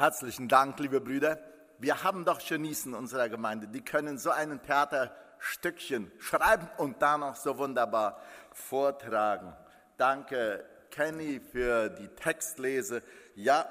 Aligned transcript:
Herzlichen 0.00 0.48
Dank, 0.48 0.78
liebe 0.78 0.98
Brüder. 0.98 1.38
Wir 1.78 2.02
haben 2.02 2.24
doch 2.24 2.38
Genies 2.38 2.86
in 2.86 2.94
unserer 2.94 3.28
Gemeinde. 3.28 3.68
Die 3.68 3.82
können 3.82 4.16
so 4.16 4.30
ein 4.30 4.62
Theaterstückchen 4.62 6.10
schreiben 6.18 6.70
und 6.78 7.02
dann 7.02 7.22
auch 7.22 7.36
so 7.36 7.58
wunderbar 7.58 8.18
vortragen. 8.50 9.54
Danke, 9.98 10.64
Kenny, 10.90 11.38
für 11.38 11.90
die 11.90 12.08
Textlese. 12.08 13.02
Ja, 13.34 13.68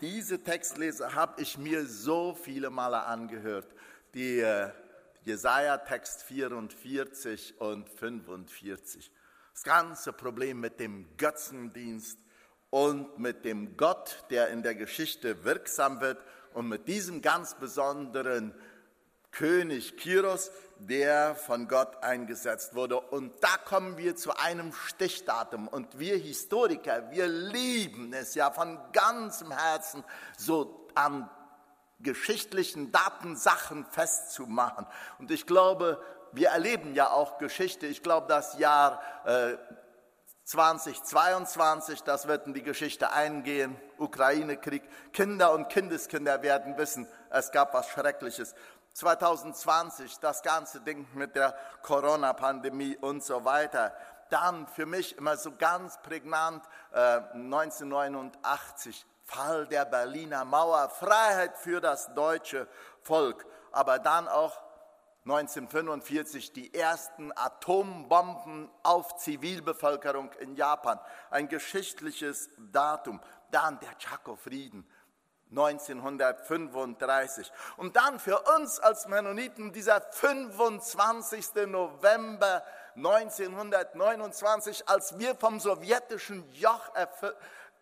diese 0.00 0.42
Textlese 0.42 1.14
habe 1.14 1.40
ich 1.40 1.56
mir 1.56 1.86
so 1.86 2.34
viele 2.34 2.70
Male 2.70 3.04
angehört. 3.04 3.68
Die 4.14 4.40
äh, 4.40 4.70
Jesaja-Text 5.22 6.24
44 6.24 7.60
und 7.60 7.88
45. 7.88 9.12
Das 9.52 9.62
ganze 9.62 10.12
Problem 10.12 10.58
mit 10.58 10.80
dem 10.80 11.06
Götzendienst 11.16 12.18
und 12.70 13.18
mit 13.18 13.44
dem 13.44 13.76
Gott, 13.76 14.24
der 14.30 14.48
in 14.48 14.62
der 14.62 14.74
Geschichte 14.74 15.44
wirksam 15.44 16.00
wird 16.00 16.18
und 16.54 16.68
mit 16.68 16.88
diesem 16.88 17.22
ganz 17.22 17.54
besonderen 17.54 18.54
König 19.30 19.96
Kiros, 19.96 20.50
der 20.78 21.34
von 21.34 21.68
Gott 21.68 22.02
eingesetzt 22.02 22.74
wurde. 22.74 23.00
Und 23.00 23.32
da 23.42 23.56
kommen 23.64 23.96
wir 23.96 24.16
zu 24.16 24.36
einem 24.36 24.72
Stichdatum. 24.72 25.68
Und 25.68 25.98
wir 25.98 26.16
Historiker, 26.16 27.10
wir 27.10 27.26
lieben 27.26 28.12
es 28.12 28.34
ja 28.34 28.50
von 28.50 28.78
ganzem 28.92 29.50
Herzen, 29.50 30.04
so 30.36 30.88
an 30.94 31.28
geschichtlichen 32.00 32.92
Datensachen 32.92 33.84
festzumachen. 33.86 34.86
Und 35.18 35.30
ich 35.30 35.46
glaube, 35.46 36.02
wir 36.32 36.48
erleben 36.48 36.94
ja 36.94 37.10
auch 37.10 37.38
Geschichte. 37.38 37.86
Ich 37.86 38.02
glaube, 38.02 38.26
das 38.28 38.58
Jahr 38.58 39.00
äh, 39.24 39.56
2022, 40.48 42.04
das 42.04 42.26
wird 42.26 42.46
in 42.46 42.54
die 42.54 42.62
Geschichte 42.62 43.12
eingehen, 43.12 43.78
Ukraine-Krieg. 43.98 44.82
Kinder 45.12 45.52
und 45.52 45.68
Kindeskinder 45.68 46.42
werden 46.42 46.78
wissen, 46.78 47.06
es 47.28 47.50
gab 47.52 47.74
was 47.74 47.90
Schreckliches. 47.90 48.54
2020, 48.94 50.20
das 50.20 50.40
ganze 50.42 50.80
Ding 50.80 51.06
mit 51.12 51.36
der 51.36 51.54
Corona-Pandemie 51.82 52.96
und 52.96 53.22
so 53.22 53.44
weiter. 53.44 53.94
Dann 54.30 54.66
für 54.68 54.86
mich 54.86 55.18
immer 55.18 55.36
so 55.36 55.52
ganz 55.54 56.00
prägnant 56.00 56.64
äh, 56.92 57.20
1989, 57.34 59.04
Fall 59.24 59.66
der 59.66 59.84
Berliner 59.84 60.46
Mauer, 60.46 60.88
Freiheit 60.88 61.58
für 61.58 61.82
das 61.82 62.14
deutsche 62.14 62.66
Volk. 63.02 63.44
Aber 63.70 63.98
dann 63.98 64.26
auch 64.26 64.58
1945 65.30 66.54
die 66.54 66.72
ersten 66.72 67.36
Atombomben 67.36 68.70
auf 68.82 69.16
Zivilbevölkerung 69.16 70.32
in 70.40 70.56
Japan. 70.56 70.98
Ein 71.30 71.48
geschichtliches 71.48 72.48
Datum. 72.72 73.20
Dann 73.50 73.78
der 73.80 73.94
Chaco-Frieden 73.98 74.88
1935. 75.50 77.52
Und 77.76 77.96
dann 77.96 78.18
für 78.18 78.40
uns 78.56 78.80
als 78.80 79.06
Mennoniten 79.06 79.70
dieser 79.72 80.00
25. 80.00 81.66
November 81.66 82.64
1929, 82.96 84.88
als 84.88 85.18
wir 85.18 85.34
vom 85.34 85.60
sowjetischen 85.60 86.50
Joch 86.52 86.94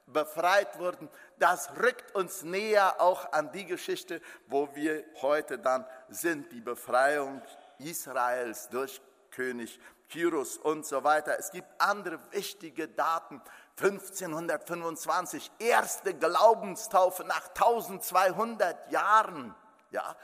befreit 0.06 0.78
wurden, 0.78 1.08
das 1.38 1.70
rückt 1.78 2.14
uns 2.14 2.42
näher 2.42 3.00
auch 3.00 3.32
an 3.32 3.52
die 3.52 3.66
Geschichte, 3.66 4.20
wo 4.46 4.74
wir 4.74 5.04
heute 5.20 5.58
dann 5.58 5.86
sind, 6.08 6.52
die 6.52 6.60
Befreiung 6.60 7.42
Israels 7.78 8.68
durch 8.68 9.00
König 9.30 9.78
Kyrus 10.08 10.56
und 10.56 10.86
so 10.86 11.02
weiter. 11.04 11.38
Es 11.38 11.50
gibt 11.50 11.68
andere 11.78 12.18
wichtige 12.32 12.88
Daten. 12.88 13.42
1525, 13.78 15.50
erste 15.58 16.14
Glaubenstaufe 16.14 17.24
nach 17.24 17.48
1200 17.48 18.90
Jahren. 18.90 19.54
Ja, 19.90 20.16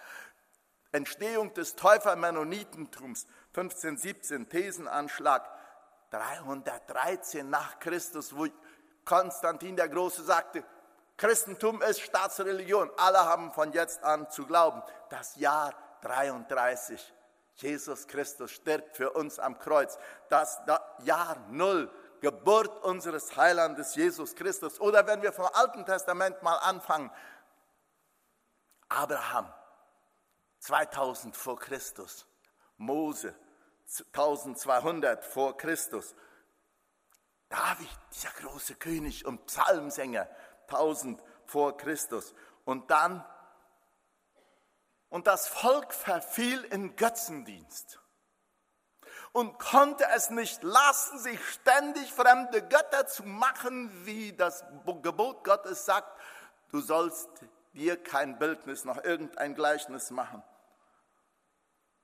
Entstehung 0.93 1.53
des 1.55 1.77
Täufermennonitentums, 1.77 3.27
1517, 3.55 4.49
Thesenanschlag, 4.49 5.51
313 6.11 7.49
nach 7.49 7.79
Christus, 7.79 8.37
wo 8.37 8.47
Konstantin 9.05 9.77
der 9.77 9.89
Große 9.89 10.23
sagte, 10.23 10.65
Christentum 11.17 11.83
ist 11.83 12.01
Staatsreligion. 12.01 12.91
Alle 12.97 13.25
haben 13.25 13.53
von 13.53 13.73
jetzt 13.73 14.03
an 14.03 14.29
zu 14.31 14.47
glauben. 14.47 14.83
Das 15.09 15.37
Jahr 15.37 15.75
33. 16.03 17.13
Jesus 17.55 18.07
Christus 18.07 18.51
stirbt 18.51 18.97
für 18.97 19.13
uns 19.13 19.39
am 19.39 19.59
Kreuz. 19.59 19.99
Das 20.29 20.61
Jahr 21.05 21.37
Null. 21.51 21.91
Geburt 22.21 22.85
unseres 22.85 23.37
Heilandes 23.37 23.97
Jesus 23.97 24.35
Christus. 24.37 24.81
Oder 24.81 25.07
wenn 25.07 25.23
wir 25.23 25.33
vom 25.33 25.49
Alten 25.53 25.85
Testament 25.85 26.43
mal 26.43 26.57
anfangen. 26.59 27.11
Abraham, 28.89 29.53
2000 30.61 31.37
vor 31.37 31.59
Christus. 31.59 32.27
Mose, 32.77 33.35
1200 34.13 35.25
vor 35.25 35.57
Christus. 35.57 36.15
David, 37.53 37.89
dieser 38.11 38.31
große 38.31 38.77
König 38.77 39.27
und 39.27 39.45
Psalmsänger, 39.45 40.27
1000 40.69 41.23
vor 41.45 41.77
Christus. 41.77 42.35
Und 42.65 42.91
dann, 42.91 43.23
und 45.11 45.27
das 45.27 45.49
Volk 45.49 45.93
verfiel 45.93 46.65
in 46.65 46.97
Götzendienst 46.97 48.01
und 49.33 49.59
konnte 49.59 50.07
es 50.15 50.31
nicht 50.31 50.63
lassen, 50.63 51.19
sich 51.19 51.39
ständig 51.51 52.11
fremde 52.11 52.67
Götter 52.67 53.07
zu 53.07 53.25
machen, 53.25 53.91
wie 54.07 54.33
das 54.33 54.65
Gebot 55.03 55.45
Gottes 55.45 55.85
sagt, 55.85 56.19
du 56.71 56.81
sollst 56.81 57.29
dir 57.75 58.03
kein 58.03 58.39
Bildnis 58.39 58.87
noch 58.87 59.05
irgendein 59.05 59.55
Gleichnis 59.55 60.11
machen. 60.11 60.43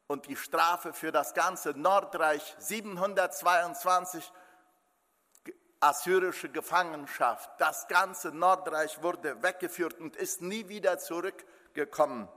Und 0.08 0.26
die 0.26 0.36
Strafe 0.36 0.92
für 0.92 1.12
das 1.12 1.32
ganze 1.32 1.70
Nordreich 1.70 2.54
722 2.58 4.30
assyrische 5.80 6.48
Gefangenschaft. 6.48 7.50
Das 7.58 7.88
ganze 7.88 8.28
Nordreich 8.32 9.02
wurde 9.02 9.42
weggeführt 9.42 9.98
und 10.00 10.16
ist 10.16 10.42
nie 10.42 10.68
wieder 10.68 10.98
zurückgekommen. 10.98 12.28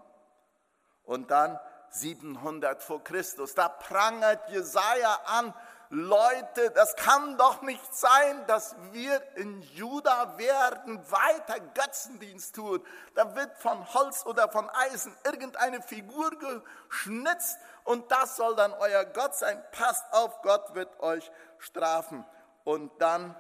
Und 1.04 1.32
dann 1.32 1.60
700 1.90 2.82
vor 2.82 3.04
Christus, 3.04 3.54
da 3.54 3.68
prangert 3.68 4.50
Jesaja 4.50 5.20
an, 5.26 5.54
Leute, 5.94 6.72
das 6.72 6.96
kann 6.96 7.38
doch 7.38 7.64
nicht 7.64 7.94
sein, 7.94 8.48
dass 8.48 8.78
wir 8.94 9.22
in 9.36 9.62
Juda 9.62 10.38
werden 10.38 11.00
weiter 11.12 11.60
Götzendienst 11.74 12.56
tun. 12.56 12.82
Da 13.14 13.36
wird 13.36 13.58
von 13.58 13.94
Holz 13.94 14.26
oder 14.26 14.48
von 14.48 14.70
Eisen 14.70 15.14
irgendeine 15.26 15.82
Figur 15.82 16.32
geschnitzt 16.88 17.60
und 17.84 18.10
das 18.10 18.38
soll 18.38 18.56
dann 18.56 18.72
euer 18.72 19.04
Gott 19.04 19.36
sein. 19.36 19.62
Passt 19.74 20.06
auf, 20.14 20.42
Gott 20.44 20.76
wird 20.76 20.98
euch 21.02 21.30
strafen 21.58 22.26
und 22.64 22.92
dann 23.02 23.36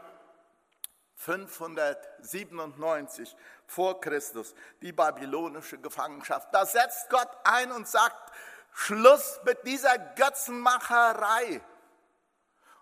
597 1.15 3.35
vor 3.67 4.01
Christus 4.01 4.55
die 4.81 4.91
babylonische 4.91 5.77
Gefangenschaft. 5.77 6.49
Da 6.51 6.65
setzt 6.65 7.09
Gott 7.09 7.29
ein 7.43 7.71
und 7.71 7.87
sagt, 7.87 8.33
Schluss 8.73 9.39
mit 9.45 9.65
dieser 9.65 9.97
Götzenmacherei. 9.97 11.61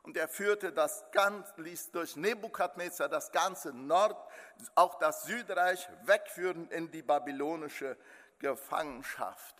Und 0.03 0.15
er 0.15 0.29
führte 0.29 0.71
das 0.71 1.03
Ganze, 1.11 1.61
ließ 1.61 1.91
durch 1.91 2.15
Nebukadnezar 2.15 3.09
das 3.09 3.31
ganze 3.31 3.73
Nord, 3.73 4.17
auch 4.75 4.95
das 4.95 5.23
Südreich 5.23 5.87
wegführen 6.03 6.69
in 6.71 6.89
die 6.89 7.01
babylonische 7.01 7.97
Gefangenschaft. 8.39 9.55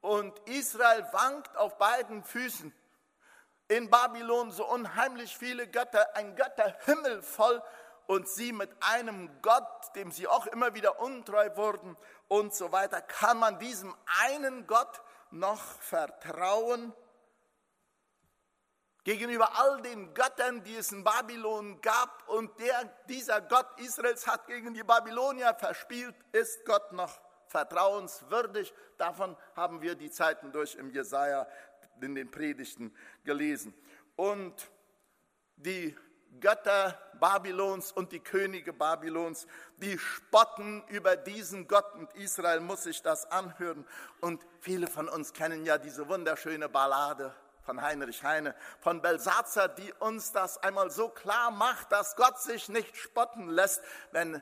Und 0.00 0.38
Israel 0.48 1.06
wankt 1.12 1.56
auf 1.56 1.76
beiden 1.76 2.24
Füßen 2.24 2.72
in 3.68 3.90
Babylon 3.90 4.50
so 4.50 4.66
unheimlich 4.66 5.36
viele 5.36 5.68
Götter, 5.68 6.16
ein 6.16 6.34
Götterhimmel 6.34 7.22
voll 7.22 7.62
und 8.06 8.26
sie 8.26 8.52
mit 8.52 8.70
einem 8.80 9.30
Gott, 9.42 9.94
dem 9.94 10.10
sie 10.10 10.26
auch 10.26 10.46
immer 10.46 10.74
wieder 10.74 11.00
untreu 11.00 11.54
wurden 11.56 11.96
und 12.26 12.54
so 12.54 12.72
weiter. 12.72 13.02
Kann 13.02 13.38
man 13.38 13.58
diesem 13.58 13.94
einen 14.24 14.66
Gott 14.66 15.02
noch 15.30 15.62
vertrauen? 15.80 16.94
Gegenüber 19.04 19.58
all 19.58 19.80
den 19.82 20.12
Göttern, 20.14 20.62
die 20.64 20.76
es 20.76 20.92
in 20.92 21.04
Babylon 21.04 21.80
gab 21.80 22.28
und 22.28 22.58
der, 22.60 22.84
dieser 23.08 23.40
Gott 23.40 23.66
Israels 23.78 24.26
hat 24.26 24.46
gegen 24.46 24.74
die 24.74 24.82
Babylonier 24.82 25.54
verspielt, 25.54 26.14
ist 26.32 26.64
Gott 26.64 26.92
noch 26.92 27.20
vertrauenswürdig. 27.46 28.72
Davon 28.96 29.36
haben 29.56 29.80
wir 29.82 29.94
die 29.94 30.10
Zeiten 30.10 30.52
durch 30.52 30.74
im 30.74 30.90
Jesaja 30.90 31.46
in 32.02 32.14
den 32.14 32.30
Predigten 32.30 32.94
gelesen. 33.24 33.74
Und 34.16 34.70
die 35.56 35.96
Götter 36.40 36.96
Babylons 37.18 37.90
und 37.92 38.12
die 38.12 38.20
Könige 38.20 38.72
Babylons, 38.72 39.46
die 39.78 39.98
spotten 39.98 40.84
über 40.88 41.16
diesen 41.16 41.66
Gott 41.66 41.94
und 41.94 42.12
Israel 42.14 42.60
muss 42.60 42.84
sich 42.84 43.02
das 43.02 43.30
anhören. 43.30 43.84
Und 44.20 44.44
viele 44.60 44.86
von 44.86 45.08
uns 45.08 45.32
kennen 45.32 45.64
ja 45.64 45.78
diese 45.78 46.08
wunderschöne 46.08 46.68
Ballade 46.68 47.34
von 47.62 47.82
Heinrich 47.82 48.24
Heine, 48.24 48.54
von 48.80 49.02
Belsatzer, 49.02 49.68
die 49.68 49.92
uns 49.98 50.32
das 50.32 50.56
einmal 50.62 50.90
so 50.90 51.10
klar 51.10 51.50
macht, 51.50 51.92
dass 51.92 52.16
Gott 52.16 52.40
sich 52.40 52.70
nicht 52.70 52.96
spotten 52.96 53.50
lässt, 53.50 53.82
wenn 54.10 54.40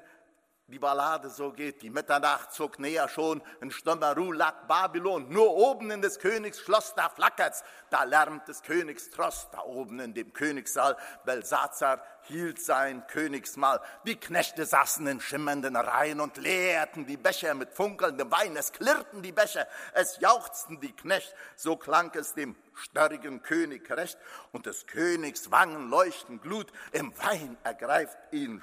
die 0.69 0.81
Ballade 0.81 1.31
so 1.31 1.53
geht. 1.53 1.83
Die 1.83 1.91
Mitternacht 1.91 2.53
zog 2.53 2.81
näher 2.81 3.09
schon, 3.09 3.41
in 3.61 3.71
stummer 3.71 4.17
Ruhe 4.17 4.35
lag 4.35 4.67
Babylon. 4.67 5.29
Nur 5.29 5.55
oben 5.55 5.93
in 5.93 6.03
des 6.03 6.19
Königs 6.19 6.59
Schloss, 6.59 6.93
da 6.97 7.09
flackert's, 7.09 7.63
da 7.89 8.03
lärmt 8.03 8.49
des 8.49 8.63
Königs 8.63 9.11
Trost. 9.11 9.49
Da 9.53 9.61
oben 9.61 10.01
in 10.01 10.13
dem 10.13 10.33
Königssaal, 10.33 10.97
Belsazar 11.25 12.03
hielt 12.23 12.61
sein 12.61 13.07
Königsmahl. 13.07 13.81
Die 14.07 14.17
Knechte 14.17 14.67
saßen 14.67 15.07
in 15.07 15.21
schimmernden 15.21 15.77
Reihen 15.77 16.21
und 16.21 16.37
leerten 16.37 17.07
die 17.07 17.17
Becher 17.17 17.55
mit 17.55 17.73
funkelndem 17.73 18.33
Wein. 18.33 18.57
Es 18.57 18.73
klirrten 18.73 19.23
die 19.23 19.33
Becher, 19.33 19.69
es 19.93 20.19
jauchzten 20.19 20.81
die 20.81 20.93
Knecht. 20.93 21.33
So 21.55 21.77
klang 21.77 22.12
es 22.17 22.35
dem 22.35 22.57
störrigen 22.75 23.41
König 23.41 23.89
recht. 23.93 24.19
Und 24.51 24.67
des 24.67 24.89
Königs 24.89 25.53
Wangen 25.53 25.91
leuchten 25.91 26.41
Glut. 26.41 26.73
Im 26.91 27.17
Wein 27.19 27.57
ergreift 27.62 28.19
ihn 28.33 28.62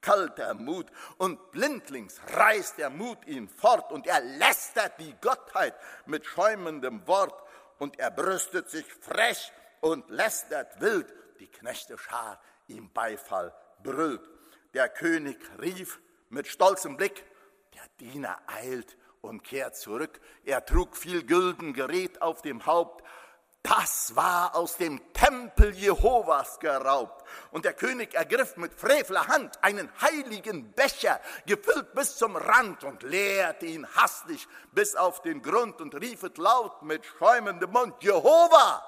kalter 0.00 0.54
Mut 0.54 0.86
und 1.18 1.50
blindlings 1.50 2.20
reißt 2.28 2.78
der 2.78 2.90
Mut 2.90 3.26
ihn 3.26 3.48
fort 3.48 3.92
und 3.92 4.06
er 4.06 4.20
lästert 4.20 4.98
die 4.98 5.14
Gottheit 5.20 5.74
mit 6.06 6.26
schäumendem 6.26 7.06
Wort 7.06 7.42
und 7.78 7.98
er 7.98 8.10
brüstet 8.10 8.70
sich 8.70 8.86
frech 8.94 9.52
und 9.80 10.08
lästert 10.10 10.80
wild. 10.80 11.12
Die 11.40 11.48
Knechte 11.48 11.96
schar 11.98 12.40
ihm 12.68 12.90
Beifall 12.92 13.54
brüllt. 13.82 14.28
Der 14.74 14.88
König 14.88 15.38
rief 15.60 16.00
mit 16.28 16.46
stolzem 16.46 16.96
Blick, 16.96 17.24
der 17.74 17.82
Diener 17.98 18.38
eilt 18.46 18.96
und 19.20 19.42
kehrt 19.42 19.76
zurück. 19.76 20.20
Er 20.44 20.64
trug 20.64 20.96
viel 20.96 21.24
Gülden 21.24 21.72
Gerät 21.72 22.22
auf 22.22 22.42
dem 22.42 22.66
Haupt, 22.66 23.04
das 23.62 24.16
war 24.16 24.54
aus 24.54 24.76
dem 24.76 25.12
Tempel 25.12 25.74
Jehovas 25.74 26.58
geraubt. 26.60 27.24
Und 27.50 27.64
der 27.64 27.74
König 27.74 28.14
ergriff 28.14 28.56
mit 28.56 28.72
frevler 28.72 29.26
Hand 29.28 29.62
einen 29.62 29.90
heiligen 30.00 30.72
Becher, 30.72 31.20
gefüllt 31.46 31.94
bis 31.94 32.16
zum 32.16 32.36
Rand, 32.36 32.84
und 32.84 33.02
leerte 33.02 33.66
ihn 33.66 33.86
hastig 33.94 34.48
bis 34.72 34.96
auf 34.96 35.22
den 35.22 35.42
Grund 35.42 35.80
und 35.80 35.94
rief 35.94 36.22
es 36.22 36.36
laut 36.36 36.82
mit 36.82 37.04
schäumendem 37.04 37.70
Mund, 37.70 38.02
Jehova, 38.02 38.82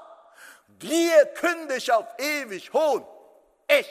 dir 0.69 1.26
künde 1.34 1.76
ich 1.76 1.92
auf 1.92 2.06
ewig 2.19 2.72
Hohn, 2.72 3.06
ich 3.69 3.88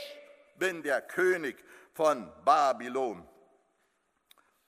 bin 0.57 0.83
der 0.83 1.01
König 1.01 1.63
von 1.94 2.31
Babylon. 2.44 3.28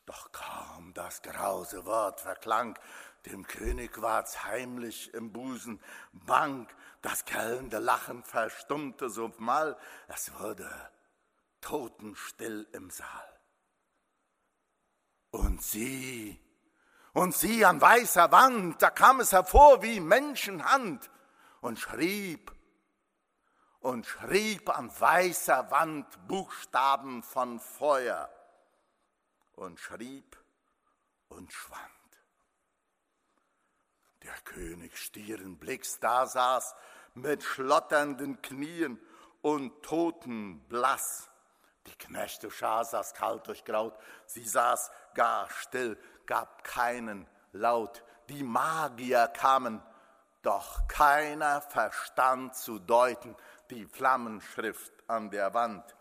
Doch 0.05 0.31
kaum 0.31 0.93
das 0.93 1.21
grause 1.21 1.85
Wort 1.85 2.19
verklang, 2.19 2.77
dem 3.25 3.47
König 3.47 4.01
ward's 4.01 4.43
heimlich 4.43 5.13
im 5.13 5.31
Busen. 5.31 5.81
Bang, 6.11 6.67
das 7.01 7.25
gellende 7.25 7.79
Lachen 7.79 8.23
verstummte 8.23 9.09
so 9.09 9.33
mal, 9.37 9.77
es 10.07 10.33
wurde 10.39 10.69
totenstill 11.61 12.67
im 12.73 12.89
Saal. 12.89 13.39
Und 15.31 15.61
sie, 15.63 16.39
und 17.13 17.33
sie 17.35 17.65
an 17.65 17.81
weißer 17.81 18.31
Wand, 18.31 18.81
da 18.81 18.89
kam 18.89 19.19
es 19.19 19.31
hervor 19.31 19.81
wie 19.81 19.99
Menschenhand 19.99 21.09
und 21.61 21.79
schrieb, 21.79 22.53
und 23.79 24.05
schrieb 24.05 24.69
an 24.69 24.89
weißer 24.97 25.69
Wand 25.69 26.27
Buchstaben 26.27 27.21
von 27.21 27.59
Feuer 27.59 28.29
und 29.55 29.77
schrieb 29.77 30.37
und 31.27 31.51
schwand 31.51 32.02
der 34.23 34.33
König 34.45 34.97
stieren 34.97 35.57
Blicks 35.57 35.99
da 35.99 36.25
saß, 36.25 36.75
mit 37.13 37.43
schlotternden 37.43 38.41
Knien 38.41 38.99
und 39.41 39.83
totenblass. 39.83 41.29
Die 41.85 41.95
Knechte 41.95 42.49
Schar 42.49 42.85
saß 42.85 43.13
kalt 43.13 43.45
durchgraut, 43.47 43.97
sie 44.25 44.47
saß 44.47 44.89
gar 45.13 45.49
still, 45.49 45.97
gab 46.25 46.63
keinen 46.63 47.27
Laut. 47.51 48.03
Die 48.29 48.43
Magier 48.43 49.27
kamen, 49.27 49.83
doch 50.41 50.87
keiner 50.87 51.61
verstand 51.61 52.55
zu 52.55 52.79
deuten 52.79 53.35
die 53.69 53.85
Flammenschrift 53.85 54.93
an 55.07 55.29
der 55.29 55.53
Wand. 55.53 55.95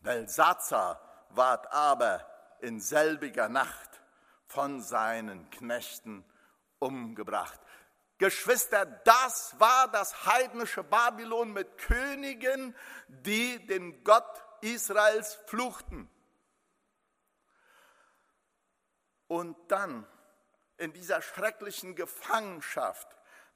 Belsazar 0.00 1.00
ward 1.30 1.72
aber 1.72 2.24
in 2.60 2.80
selbiger 2.80 3.48
Nacht 3.48 4.00
von 4.46 4.80
seinen 4.80 5.50
Knechten 5.50 6.24
umgebracht. 6.86 7.60
Geschwister, 8.18 8.86
das 8.86 9.54
war 9.58 9.88
das 9.88 10.24
heidnische 10.24 10.82
Babylon 10.82 11.52
mit 11.52 11.76
Königen, 11.76 12.74
die 13.08 13.64
den 13.66 14.02
Gott 14.04 14.42
Israels 14.62 15.34
fluchten. 15.46 16.10
Und 19.28 19.56
dann 19.68 20.06
in 20.78 20.92
dieser 20.92 21.20
schrecklichen 21.20 21.94
Gefangenschaft 21.94 23.08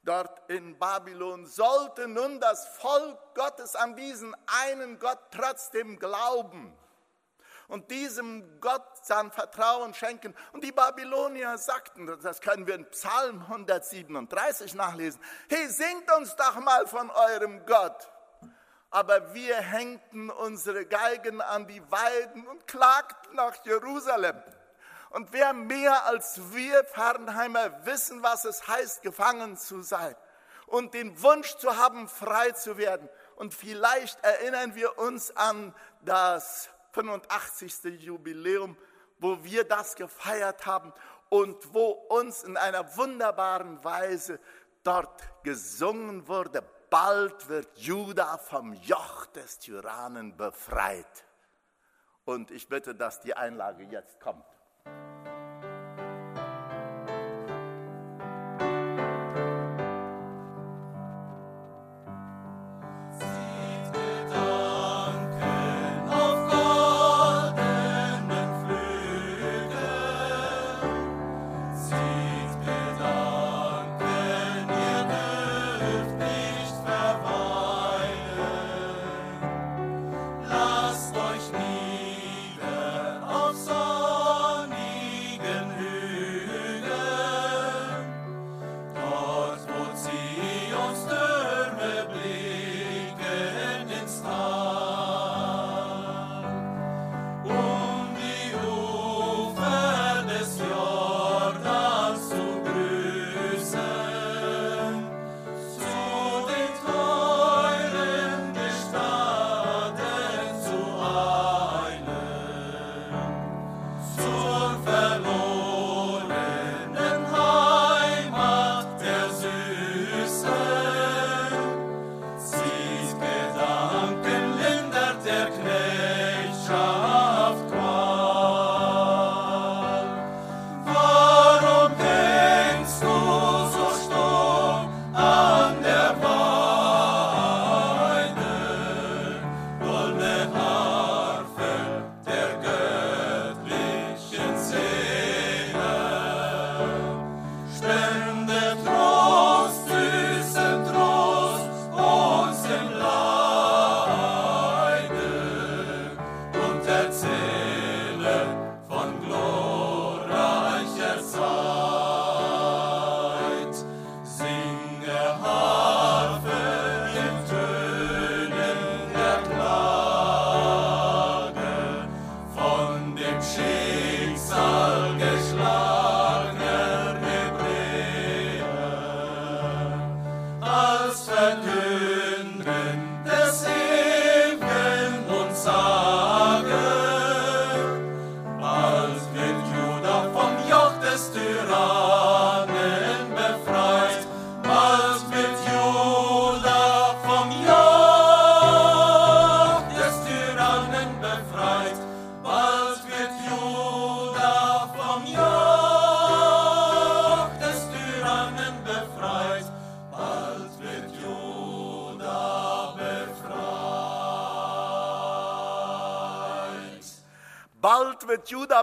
dort 0.03 0.49
in 0.49 0.77
Babylon 0.77 1.45
sollte 1.45 2.07
nun 2.07 2.39
das 2.39 2.67
Volk 2.77 3.17
Gottes 3.35 3.75
an 3.75 3.95
diesen 3.95 4.35
einen 4.65 4.99
Gott 4.99 5.19
trotzdem 5.31 5.97
glauben 5.97 6.77
und 7.71 7.89
diesem 7.89 8.59
Gott 8.59 8.83
sein 9.01 9.31
Vertrauen 9.31 9.93
schenken. 9.93 10.35
Und 10.51 10.61
die 10.61 10.73
Babylonier 10.73 11.57
sagten, 11.57 12.05
das 12.21 12.41
können 12.41 12.67
wir 12.67 12.75
in 12.75 12.89
Psalm 12.89 13.41
137 13.43 14.75
nachlesen, 14.75 15.21
hey, 15.49 15.69
singt 15.69 16.11
uns 16.17 16.35
doch 16.35 16.59
mal 16.59 16.85
von 16.85 17.09
eurem 17.09 17.65
Gott. 17.65 18.11
Aber 18.89 19.33
wir 19.33 19.55
hängten 19.55 20.29
unsere 20.29 20.85
Geigen 20.85 21.39
an 21.39 21.65
die 21.65 21.81
Weiden 21.89 22.45
und 22.45 22.67
klagten 22.67 23.35
nach 23.37 23.55
Jerusalem. 23.63 24.43
Und 25.11 25.31
wer 25.31 25.53
mehr 25.53 26.05
als 26.07 26.41
wir 26.51 26.83
Fernheimer 26.83 27.85
wissen, 27.85 28.21
was 28.21 28.43
es 28.43 28.67
heißt, 28.67 29.01
gefangen 29.01 29.55
zu 29.55 29.81
sein 29.81 30.15
und 30.67 30.93
den 30.93 31.21
Wunsch 31.23 31.55
zu 31.55 31.77
haben, 31.77 32.09
frei 32.09 32.51
zu 32.51 32.77
werden. 32.77 33.07
Und 33.37 33.53
vielleicht 33.53 34.21
erinnern 34.25 34.75
wir 34.75 34.97
uns 34.97 35.35
an 35.37 35.73
das 36.01 36.69
85. 36.93 38.01
Jubiläum, 38.01 38.77
wo 39.19 39.43
wir 39.43 39.63
das 39.63 39.95
gefeiert 39.95 40.65
haben 40.65 40.93
und 41.29 41.73
wo 41.73 41.89
uns 41.89 42.43
in 42.43 42.57
einer 42.57 42.97
wunderbaren 42.97 43.83
Weise 43.83 44.39
dort 44.83 45.21
gesungen 45.43 46.27
wurde, 46.27 46.63
bald 46.89 47.47
wird 47.47 47.77
Juda 47.77 48.37
vom 48.37 48.73
Joch 48.73 49.25
des 49.27 49.59
Tyrannen 49.59 50.35
befreit. 50.35 51.25
Und 52.25 52.51
ich 52.51 52.67
bitte, 52.67 52.93
dass 52.93 53.21
die 53.21 53.33
Einlage 53.33 53.83
jetzt 53.83 54.19
kommt. 54.19 54.45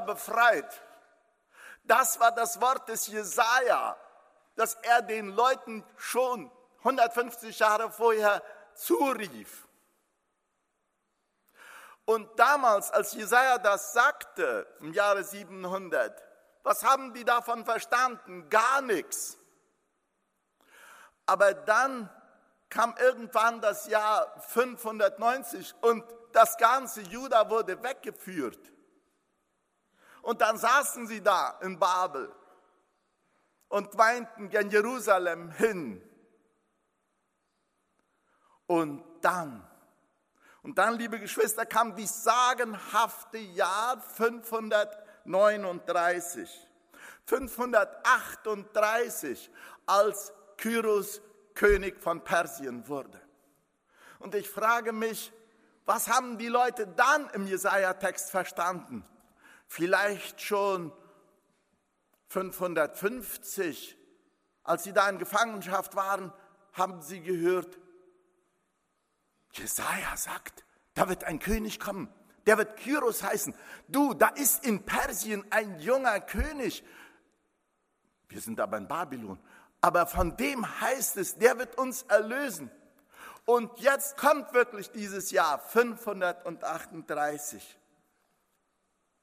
Befreit. 0.01 0.83
Das 1.85 2.21
war 2.21 2.33
das 2.33 2.61
Wort 2.61 2.89
des 2.89 3.07
Jesaja, 3.07 3.97
das 4.57 4.75
er 4.83 5.03
den 5.03 5.29
Leuten 5.29 5.85
schon 5.97 6.51
150 6.79 7.59
Jahre 7.59 7.91
vorher 7.91 8.43
zurief. 8.75 9.67
Und 12.05 12.39
damals, 12.39 12.91
als 12.91 13.13
Jesaja 13.13 13.59
das 13.59 13.93
sagte, 13.93 14.67
im 14.81 14.93
Jahre 14.93 15.25
700, 15.25 16.23
was 16.63 16.83
haben 16.83 17.13
die 17.13 17.25
davon 17.25 17.65
verstanden? 17.65 18.49
Gar 18.49 18.83
nichts. 18.83 19.37
Aber 21.27 21.53
dann 21.53 22.09
kam 22.71 22.95
irgendwann 22.99 23.61
das 23.61 23.87
Jahr 23.89 24.41
590 24.41 25.75
und 25.83 26.05
das 26.33 26.57
ganze 26.57 27.01
Juda 27.03 27.49
wurde 27.51 27.83
weggeführt. 27.83 28.59
Und 30.23 30.41
dann 30.41 30.59
saßen 30.59 31.07
sie 31.07 31.23
da 31.23 31.59
in 31.63 31.79
Babel 31.79 32.35
und 33.69 33.97
weinten 33.97 34.51
gen 34.51 34.71
Jerusalem 34.71 35.53
hin. 35.53 36.03
Und 38.67 39.05
dann, 39.23 39.65
und 40.63 40.77
dann, 40.79 40.99
liebe 40.99 41.19
Geschwister, 41.19 41.65
kam 41.65 41.97
die 41.97 42.07
sagenhafte 42.07 43.39
Jahr 43.39 43.99
539. 44.01 46.69
538, 47.25 49.51
als 49.87 50.35
Kyros 50.57 51.23
König 51.55 51.99
von 52.01 52.23
Persien 52.23 52.87
wurde. 52.89 53.21
Und 54.19 54.35
ich 54.35 54.49
frage 54.49 54.93
mich, 54.93 55.31
was 55.85 56.09
haben 56.09 56.39
die 56.39 56.49
Leute 56.49 56.87
dann 56.87 57.29
im 57.31 57.47
Jesaja-Text 57.47 58.31
verstanden? 58.31 59.05
Vielleicht 59.69 60.41
schon 60.41 60.93
550, 62.29 63.97
als 64.65 64.85
sie 64.85 64.93
da 64.93 65.09
in 65.09 65.19
Gefangenschaft 65.19 65.95
waren, 65.95 66.33
haben 66.73 67.03
sie 67.03 67.21
gehört, 67.21 67.79
Jesaja 69.53 70.17
sagt, 70.17 70.65
da 70.95 71.09
wird 71.09 71.25
ein 71.25 71.39
König 71.39 71.79
kommen, 71.79 72.13
der 72.47 72.59
wird 72.59 72.77
Kyros 72.79 73.23
heißen. 73.23 73.55
Du, 73.89 74.15
da 74.15 74.29
ist 74.29 74.65
in 74.65 74.85
Persien 74.85 75.45
ein 75.51 75.79
junger 75.81 76.21
König. 76.21 76.83
Wir 78.29 78.41
sind 78.41 78.59
aber 78.59 78.79
in 78.79 78.89
Babylon. 78.89 79.39
Aber 79.81 80.07
von 80.07 80.37
dem 80.37 80.81
heißt 80.81 81.19
es, 81.19 81.37
der 81.37 81.59
wird 81.59 81.79
uns 81.79 82.03
erlösen. 82.05 82.71
Und 83.45 83.79
jetzt 83.81 84.17
kommt 84.17 84.55
wirklich 84.55 84.91
dieses 84.91 85.31
Jahr 85.31 85.59
538. 85.59 87.78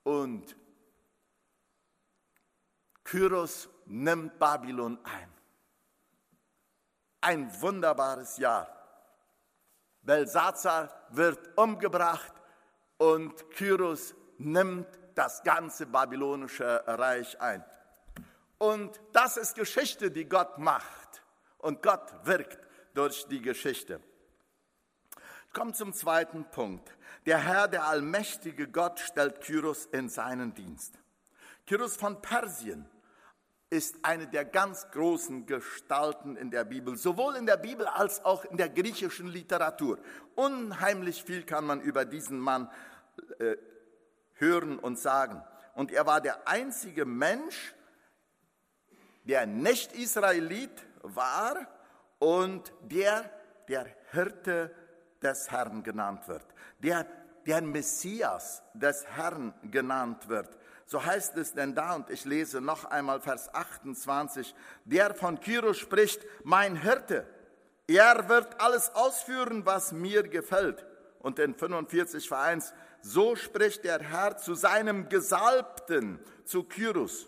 Und 0.06 0.56
Kyros 3.04 3.68
nimmt 3.88 4.38
Babylon 4.38 5.00
ein. 5.04 5.34
Ein 7.22 7.62
wunderbares 7.62 8.38
Jahr. 8.38 8.70
Belsazar 10.04 11.08
wird 11.10 11.58
umgebracht 11.58 12.34
und 12.98 13.50
Kyros 13.50 14.14
nimmt 14.38 14.88
das 15.16 15.42
ganze 15.42 15.88
babylonische 15.88 16.84
Reich 16.86 17.42
ein. 17.42 17.66
Und 18.60 19.02
das 19.12 19.38
ist 19.38 19.56
Geschichte, 19.56 20.12
die 20.12 20.30
Gott 20.30 20.60
macht. 20.60 21.24
Und 21.58 21.82
Gott 21.82 22.14
wirkt 22.26 22.60
durch 22.94 23.26
die 23.28 23.42
Geschichte. 23.42 24.00
Ich 25.56 25.62
komme 25.62 25.72
zum 25.72 25.94
zweiten 25.94 26.44
Punkt. 26.52 26.98
Der 27.26 27.38
Herr, 27.38 27.70
der 27.70 27.86
allmächtige 27.86 28.68
Gott, 28.68 29.00
stellt 29.00 29.40
Kyros 29.40 29.86
in 29.86 30.10
seinen 30.10 30.54
Dienst. 30.54 31.00
Kyros 31.66 31.96
von 31.96 32.22
Persien 32.22 32.86
ist 33.70 33.96
eine 34.02 34.28
der 34.28 34.44
ganz 34.44 34.92
großen 34.92 35.46
Gestalten 35.46 36.36
in 36.36 36.52
der 36.52 36.66
Bibel, 36.66 36.98
sowohl 36.98 37.38
in 37.38 37.46
der 37.46 37.56
Bibel 37.56 37.88
als 37.88 38.26
auch 38.26 38.44
in 38.44 38.58
der 38.58 38.68
griechischen 38.68 39.28
Literatur. 39.28 39.98
Unheimlich 40.36 41.24
viel 41.24 41.44
kann 41.44 41.64
man 41.64 41.80
über 41.80 42.04
diesen 42.04 42.38
Mann 42.38 42.70
äh, 43.40 43.56
hören 44.34 44.78
und 44.78 45.00
sagen. 45.00 45.42
Und 45.74 45.90
er 45.90 46.06
war 46.06 46.20
der 46.20 46.50
einzige 46.50 47.06
Mensch, 47.06 47.74
der 49.24 49.46
nicht 49.46 49.94
Israelit 49.94 50.86
war 51.02 51.66
und 52.20 52.74
der 52.82 53.32
der 53.68 53.88
Hirte 54.12 54.74
des 55.26 55.50
Herrn 55.50 55.82
genannt 55.82 56.28
wird, 56.28 56.46
der 56.80 57.08
der 57.46 57.62
Messias 57.62 58.64
des 58.74 59.06
Herrn 59.06 59.54
genannt 59.64 60.28
wird. 60.30 60.58
So 60.86 61.04
heißt 61.04 61.36
es 61.38 61.54
denn 61.54 61.74
da, 61.74 61.96
und 61.96 62.10
ich 62.10 62.26
lese 62.26 62.62
noch 62.62 62.86
einmal 62.86 63.20
Vers 63.20 63.54
28, 63.54 64.54
der 64.84 65.16
von 65.16 65.40
Kyros 65.40 65.78
spricht, 65.78 66.22
mein 66.44 66.76
Hirte, 66.76 67.28
er 67.88 68.30
wird 68.30 68.60
alles 68.62 68.94
ausführen, 68.94 69.66
was 69.66 69.92
mir 69.92 70.24
gefällt. 70.24 70.86
Und 71.20 71.40
in 71.40 71.56
45 71.56 72.28
Vers 72.28 72.48
1, 72.48 72.74
so 73.02 73.36
spricht 73.36 73.84
der 73.84 74.00
Herr 74.00 74.38
zu 74.38 74.54
seinem 74.54 75.10
Gesalbten, 75.10 76.20
zu 76.46 76.64
Kyros. 76.64 77.28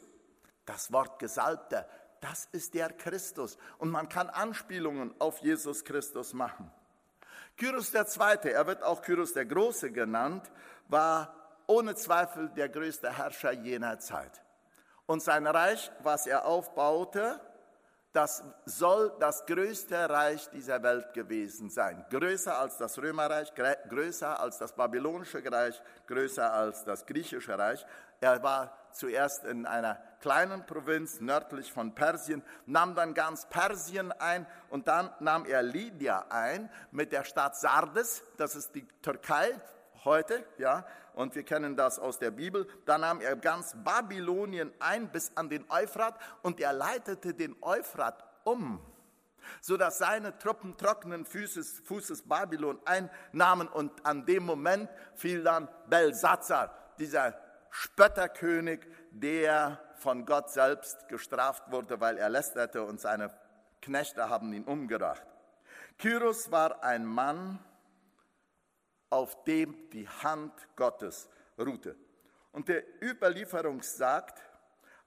Das 0.66 0.92
Wort 0.92 1.20
Gesalbter, 1.20 1.88
das 2.22 2.48
ist 2.52 2.74
der 2.74 2.90
Christus. 2.90 3.58
Und 3.78 3.90
man 3.90 4.10
kann 4.10 4.30
Anspielungen 4.30 5.14
auf 5.20 5.40
Jesus 5.40 5.84
Christus 5.84 6.34
machen. 6.34 6.72
Kyros 7.58 7.92
der 7.92 8.06
Zweite, 8.06 8.52
er 8.52 8.68
wird 8.68 8.84
auch 8.84 9.02
Kyros 9.02 9.34
der 9.34 9.46
Große 9.46 9.92
genannt, 9.92 10.50
war 10.88 11.34
ohne 11.66 11.96
Zweifel 11.96 12.50
der 12.50 12.70
größte 12.70 13.18
Herrscher 13.18 13.52
jener 13.52 14.00
Zeit. 14.00 14.42
Und 15.06 15.24
sein 15.24 15.48
Reich, 15.48 15.92
was 16.04 16.28
er 16.28 16.46
aufbaute, 16.46 17.42
das 18.14 18.44
soll 18.66 19.16
das 19.20 19.46
größte 19.46 20.10
Reich 20.10 20.50
dieser 20.50 20.82
Welt 20.82 21.14
gewesen 21.14 21.70
sein. 21.70 22.06
Größer 22.10 22.58
als 22.58 22.78
das 22.78 22.98
Römerreich, 22.98 23.54
größer 23.54 24.40
als 24.40 24.58
das 24.58 24.74
babylonische 24.74 25.44
Reich, 25.52 25.82
größer 26.08 26.52
als 26.52 26.84
das 26.84 27.06
griechische 27.06 27.58
Reich. 27.58 27.86
Er 28.20 28.42
war 28.42 28.76
zuerst 28.92 29.44
in 29.44 29.66
einer 29.66 30.02
kleinen 30.20 30.66
Provinz 30.66 31.22
nördlich 31.22 31.72
von 31.72 31.94
Persien, 31.94 32.44
nahm 32.66 32.96
dann 32.96 33.14
ganz 33.14 33.48
Persien 33.48 34.12
ein 34.14 34.46
und 34.70 34.88
dann 34.88 35.10
nahm 35.20 35.46
er 35.46 35.64
Lydia 35.64 36.26
ein 36.30 36.70
mit 36.92 37.12
der 37.12 37.24
Stadt 37.24 37.56
Sardes, 37.56 38.24
das 38.38 38.56
ist 38.56 38.74
die 38.76 38.88
Türkei 39.02 39.60
heute, 40.04 40.46
ja, 40.58 40.86
und 41.14 41.34
wir 41.34 41.44
kennen 41.44 41.76
das 41.76 41.98
aus 41.98 42.20
der 42.20 42.32
Bibel. 42.32 42.68
Da 42.86 42.98
nahm 42.98 43.22
er 43.22 43.36
ganz 43.36 43.76
Babylonien 43.84 44.72
ein 44.80 45.10
bis 45.12 45.32
an 45.36 45.50
den 45.50 45.66
Euphrat 45.70 46.16
und 46.44 46.60
er 46.60 46.74
leitete 46.74 47.34
den 47.34 47.56
Euphrat 47.62 48.24
um, 48.44 48.80
sodass 49.62 49.98
seine 49.98 50.38
Truppen 50.38 50.78
trockenen 50.78 51.26
Fußes, 51.26 51.82
Fußes 51.86 52.22
Babylon 52.22 52.80
einnahmen 52.86 53.68
und 53.68 54.06
an 54.06 54.26
dem 54.26 54.44
Moment 54.44 54.90
fiel 55.16 55.44
dann 55.44 55.68
Belsazar, 55.90 56.74
dieser 57.00 57.36
Spötterkönig, 57.72 58.82
der 59.12 59.80
von 59.96 60.26
Gott 60.26 60.50
selbst 60.50 61.08
gestraft 61.08 61.72
wurde, 61.72 62.00
weil 62.00 62.18
er 62.18 62.30
lästerte 62.30 62.84
und 62.84 63.00
seine 63.00 63.32
Knechte 63.82 64.30
haben 64.30 64.54
ihn 64.54 64.64
umgebracht. 64.64 65.26
Kyros 65.98 66.52
war 66.52 66.84
ein 66.84 67.06
Mann, 67.06 67.60
auf 69.10 69.44
dem 69.46 69.90
die 69.92 70.08
Hand 70.08 70.54
Gottes 70.76 71.30
ruhte. 71.58 71.96
Und 72.52 72.68
der 72.68 72.84
Überlieferung 73.02 73.82
sagt, 73.82 74.42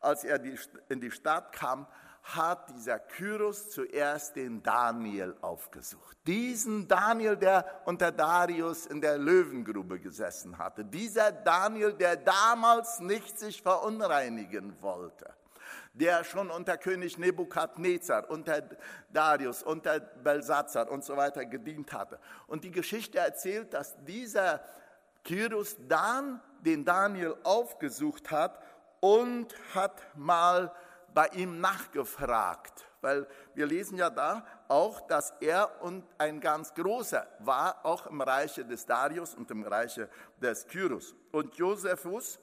als 0.01 0.25
er 0.25 0.41
in 0.89 1.01
die 1.01 1.11
Stadt 1.11 1.53
kam, 1.53 1.87
hat 2.23 2.71
dieser 2.71 2.99
Kyros 2.99 3.71
zuerst 3.71 4.37
den 4.37 4.63
Daniel 4.63 5.37
aufgesucht. 5.41 6.17
Diesen 6.27 6.87
Daniel, 6.87 7.37
der 7.37 7.83
unter 7.87 8.13
Darius 8.13 8.87
in 8.87 9.01
der 9.01 9.19
Löwengrube 9.19 9.99
gesessen 9.99 10.59
hatte. 10.59 10.85
Dieser 10.85 11.33
Daniel, 11.33 11.93
der 11.93 12.17
damals 12.17 13.01
nicht 13.01 13.39
sich 13.39 13.63
verunreinigen 13.63 14.81
wollte 14.81 15.35
der 15.93 16.25
schon 16.25 16.51
unter 16.51 16.79
König 16.79 17.19
Nebukadnezar, 17.19 18.31
unter 18.31 18.63
Darius, 19.13 19.63
unter 19.63 20.01
Belsazar 20.01 20.91
und 20.91 21.05
so 21.05 21.17
weiter 21.17 21.45
gedient 21.45 21.93
hatte. 21.93 22.19
Und 22.47 22.65
die 22.65 22.71
Geschichte 22.71 23.19
erzählt, 23.19 23.75
dass 23.75 23.97
dieser 24.05 24.61
Kyros 25.25 25.77
dann 25.89 26.41
den 26.61 26.85
Daniel 26.85 27.37
aufgesucht 27.43 28.31
hat 28.31 28.63
und 29.01 29.55
hat 29.75 30.01
mal 30.17 30.73
bei 31.15 31.27
ihm 31.29 31.61
nachgefragt, 31.61 32.87
weil 33.01 33.27
wir 33.55 33.67
lesen 33.67 33.99
ja 33.99 34.11
da 34.11 34.45
auch, 34.69 35.01
dass 35.07 35.35
er 35.41 35.83
und 35.83 36.05
ein 36.19 36.41
ganz 36.41 36.75
großer 36.75 37.27
war, 37.41 37.85
auch 37.85 38.07
im 38.07 38.21
Reiche 38.21 38.65
des 38.65 38.87
Darius 38.87 39.35
und 39.35 39.51
im 39.51 39.65
Reiche 39.65 40.09
des 40.41 40.67
Kyros. 40.67 41.15
Und 41.33 41.57
Josephus, 41.57 42.39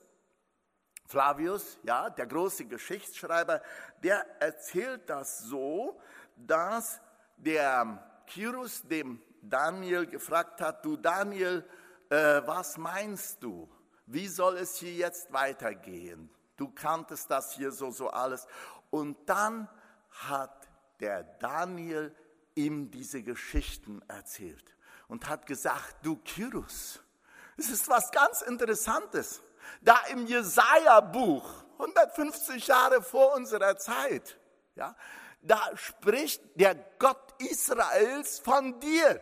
Flavius, 1.05 1.79
ja, 1.83 2.09
der 2.09 2.25
große 2.25 2.65
Geschichtsschreiber, 2.65 3.61
der 4.03 4.25
erzählt 4.41 5.09
das 5.09 5.39
so, 5.39 5.99
dass 6.35 6.99
der 7.37 8.23
Kyros 8.27 8.83
dem 8.83 9.21
Daniel 9.41 10.05
gefragt 10.05 10.59
hat, 10.59 10.83
du 10.83 10.97
Daniel, 10.97 11.63
äh, 12.09 12.41
was 12.45 12.77
meinst 12.77 13.41
du? 13.41 13.69
Wie 14.05 14.27
soll 14.27 14.57
es 14.57 14.77
hier 14.77 14.93
jetzt 14.93 15.31
weitergehen? 15.31 16.29
Du 16.57 16.69
kanntest 16.69 17.29
das 17.31 17.53
hier 17.53 17.71
so, 17.71 17.91
so 17.91 18.09
alles. 18.09 18.47
Und 18.89 19.17
dann 19.29 19.69
hat 20.09 20.67
der 20.99 21.23
Daniel 21.23 22.15
ihm 22.55 22.89
diese 22.91 23.21
Geschichten 23.21 24.01
erzählt 24.07 24.75
und 25.07 25.29
hat 25.29 25.45
gesagt, 25.45 25.97
du 26.01 26.17
Kyrus, 26.17 26.99
es 27.55 27.69
ist 27.69 27.87
was 27.87 28.11
ganz 28.11 28.41
Interessantes. 28.41 29.41
Da 29.81 29.99
im 30.09 30.25
Jesaja-Buch, 30.25 31.63
150 31.73 32.67
Jahre 32.67 33.01
vor 33.01 33.35
unserer 33.35 33.77
Zeit, 33.77 34.39
ja, 34.75 34.95
da 35.41 35.59
spricht 35.75 36.41
der 36.59 36.75
Gott 36.99 37.33
Israels 37.39 38.39
von 38.39 38.79
dir. 38.79 39.21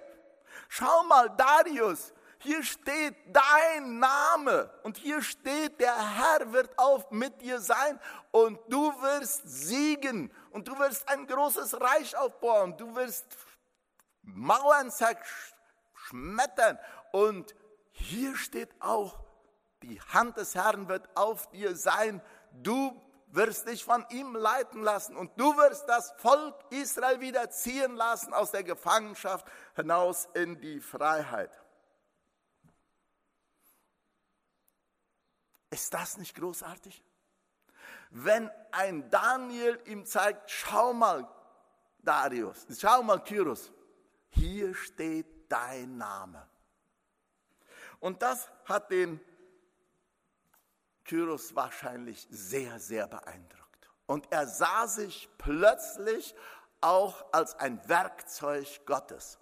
Schau 0.70 1.04
mal, 1.04 1.30
Darius, 1.36 2.13
hier 2.46 2.64
steht 2.64 3.16
dein 3.28 4.00
Name 4.00 4.72
und 4.84 4.98
hier 4.98 5.22
steht, 5.22 5.80
der 5.80 5.96
Herr 5.96 6.54
wird 6.54 6.78
auf 6.78 7.12
mit 7.12 7.42
dir 7.42 7.60
sein 7.60 8.00
und 8.32 8.60
du 8.70 8.92
wirst 9.02 9.42
siegen 9.46 10.32
und 10.52 10.68
du 10.68 10.78
wirst 10.78 11.08
ein 11.10 11.28
großes 11.28 11.82
Reich 11.82 12.16
aufbauen, 12.16 12.78
du 12.78 12.96
wirst 12.96 13.26
Mauern 14.22 14.91
zerschmettern 14.91 16.80
und 17.12 17.56
hier 17.91 18.36
steht 18.36 18.69
auch, 18.80 19.19
die 19.82 20.00
Hand 20.02 20.38
des 20.38 20.56
Herrn 20.56 20.88
wird 20.88 21.10
auf 21.15 21.50
dir 21.52 21.76
sein, 21.76 22.22
du 22.52 23.02
wirst 23.28 23.67
dich 23.67 23.84
von 23.84 24.06
ihm 24.10 24.36
leiten 24.36 24.82
lassen 24.82 25.15
und 25.15 25.32
du 25.39 25.58
wirst 25.58 25.88
das 25.89 26.13
Volk 26.17 26.56
Israel 26.69 27.19
wieder 27.19 27.50
ziehen 27.50 27.96
lassen 27.96 28.34
aus 28.34 28.52
der 28.52 28.63
Gefangenschaft 28.63 29.46
hinaus 29.76 30.28
in 30.34 30.60
die 30.62 30.80
Freiheit. 30.80 31.52
Ist 35.69 35.93
das 35.93 36.17
nicht 36.17 36.36
großartig? 36.36 37.04
Wenn 38.10 38.49
ein 38.71 39.10
Daniel 39.10 39.80
ihm 39.86 40.06
zeigt, 40.06 40.49
schau 40.49 40.93
mal, 40.93 41.28
Darius, 41.99 42.65
schau 42.80 43.04
mal, 43.04 43.23
Kyros, 43.23 43.71
hier 44.30 44.73
steht 44.75 45.51
dein 45.51 45.97
Name. 45.97 46.47
Und 47.99 48.21
das 48.21 48.49
hat 48.65 48.91
den 48.91 49.19
Kyros 51.04 51.56
wahrscheinlich 51.56 52.28
sehr, 52.30 52.80
sehr 52.80 53.08
beeindruckt. 53.08 53.89
Und 54.06 54.32
er 54.32 54.47
sah 54.47 54.88
sich 54.88 55.30
plötzlich 55.38 56.36
auch 56.82 57.25
als 57.34 57.56
ein 57.56 57.88
Werkzeug 57.88 58.86
Gottes. 58.86 59.39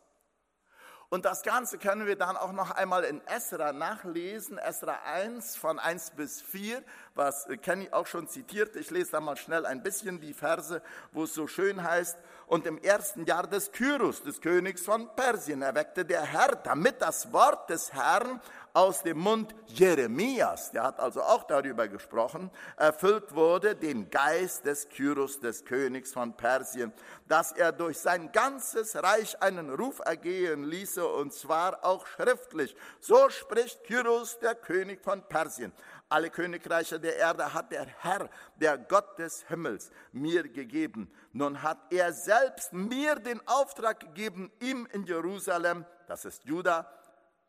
Und 1.13 1.25
das 1.25 1.43
Ganze 1.43 1.77
können 1.77 2.07
wir 2.07 2.15
dann 2.15 2.35
auch 2.35 2.53
noch 2.53 2.71
einmal 2.71 3.03
in 3.03 3.21
Esra 3.27 3.71
nachlesen, 3.71 4.57
Esra 4.57 4.97
1 5.05 5.57
von 5.57 5.77
1 5.77 6.09
bis 6.15 6.41
4, 6.41 6.81
was 7.13 7.47
Kenny 7.61 7.87
auch 7.91 8.07
schon 8.07 8.27
zitiert. 8.27 8.75
Ich 8.75 8.89
lese 8.89 9.11
da 9.11 9.19
mal 9.19 9.37
schnell 9.37 9.67
ein 9.67 9.83
bisschen 9.83 10.19
die 10.19 10.33
Verse, 10.33 10.81
wo 11.11 11.25
es 11.25 11.35
so 11.35 11.45
schön 11.45 11.83
heißt, 11.83 12.17
und 12.47 12.65
im 12.65 12.79
ersten 12.79 13.25
Jahr 13.25 13.45
des 13.45 13.71
Kyrus, 13.71 14.23
des 14.23 14.41
Königs 14.41 14.81
von 14.81 15.07
Persien, 15.15 15.61
erweckte 15.61 16.03
der 16.03 16.23
Herr, 16.23 16.55
damit 16.55 16.99
das 16.99 17.31
Wort 17.31 17.69
des 17.69 17.93
Herrn 17.93 18.41
aus 18.73 19.03
dem 19.03 19.19
Mund 19.19 19.53
Jeremias, 19.67 20.71
der 20.71 20.83
hat 20.83 20.99
also 20.99 21.21
auch 21.21 21.43
darüber 21.43 21.87
gesprochen, 21.87 22.49
erfüllt 22.75 23.35
wurde, 23.35 23.75
den 23.75 24.09
Geist 24.09 24.65
des 24.65 24.89
Kyros, 24.89 25.39
des 25.39 25.63
Königs 25.63 26.11
von 26.11 26.35
Persien, 26.35 26.91
dass 27.27 27.51
er 27.51 27.71
durch 27.71 27.99
sein 27.99 28.31
ganzes 28.31 28.95
Reich 28.95 29.39
einen 29.43 29.69
Ruf 29.69 29.99
ergehen 29.99 30.63
ließe, 30.63 31.05
und 31.07 31.33
zwar 31.33 31.85
auch 31.85 32.07
schriftlich. 32.07 32.75
So 32.99 33.29
spricht 33.29 33.83
Kyros, 33.83 34.39
der 34.39 34.55
König 34.55 35.03
von 35.03 35.21
Persien. 35.21 35.71
Alle 36.09 36.31
Königreiche 36.31 36.99
der 36.99 37.17
Erde 37.17 37.53
hat 37.53 37.71
der 37.71 37.85
Herr, 37.85 38.27
der 38.55 38.79
Gott 38.79 39.19
des 39.19 39.47
Himmels, 39.47 39.91
mir 40.11 40.47
gegeben. 40.47 41.11
Nun 41.31 41.61
hat 41.61 41.77
er 41.91 42.11
selbst 42.11 42.73
mir 42.73 43.15
den 43.15 43.47
Auftrag 43.47 43.99
gegeben, 43.99 44.51
ihm 44.59 44.87
in 44.91 45.05
Jerusalem, 45.05 45.85
das 46.07 46.25
ist 46.25 46.43
Juda, 46.43 46.87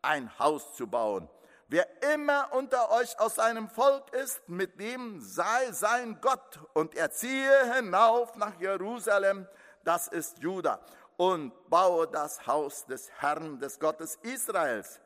ein 0.05 0.37
Haus 0.39 0.73
zu 0.75 0.87
bauen. 0.87 1.29
Wer 1.67 1.87
immer 2.13 2.53
unter 2.53 2.91
euch 2.91 3.19
aus 3.19 3.35
seinem 3.35 3.69
Volk 3.69 4.13
ist, 4.13 4.47
mit 4.47 4.79
dem 4.79 5.19
sei 5.19 5.71
sein 5.71 6.19
Gott 6.21 6.59
und 6.73 6.95
er 6.95 7.11
ziehe 7.11 7.73
hinauf 7.73 8.35
nach 8.35 8.59
Jerusalem, 8.59 9.47
das 9.83 10.07
ist 10.07 10.37
Juda, 10.39 10.79
und 11.17 11.51
baue 11.69 12.07
das 12.07 12.45
Haus 12.45 12.85
des 12.85 13.09
Herrn, 13.19 13.59
des 13.59 13.79
Gottes 13.79 14.17
Israels. 14.21 14.99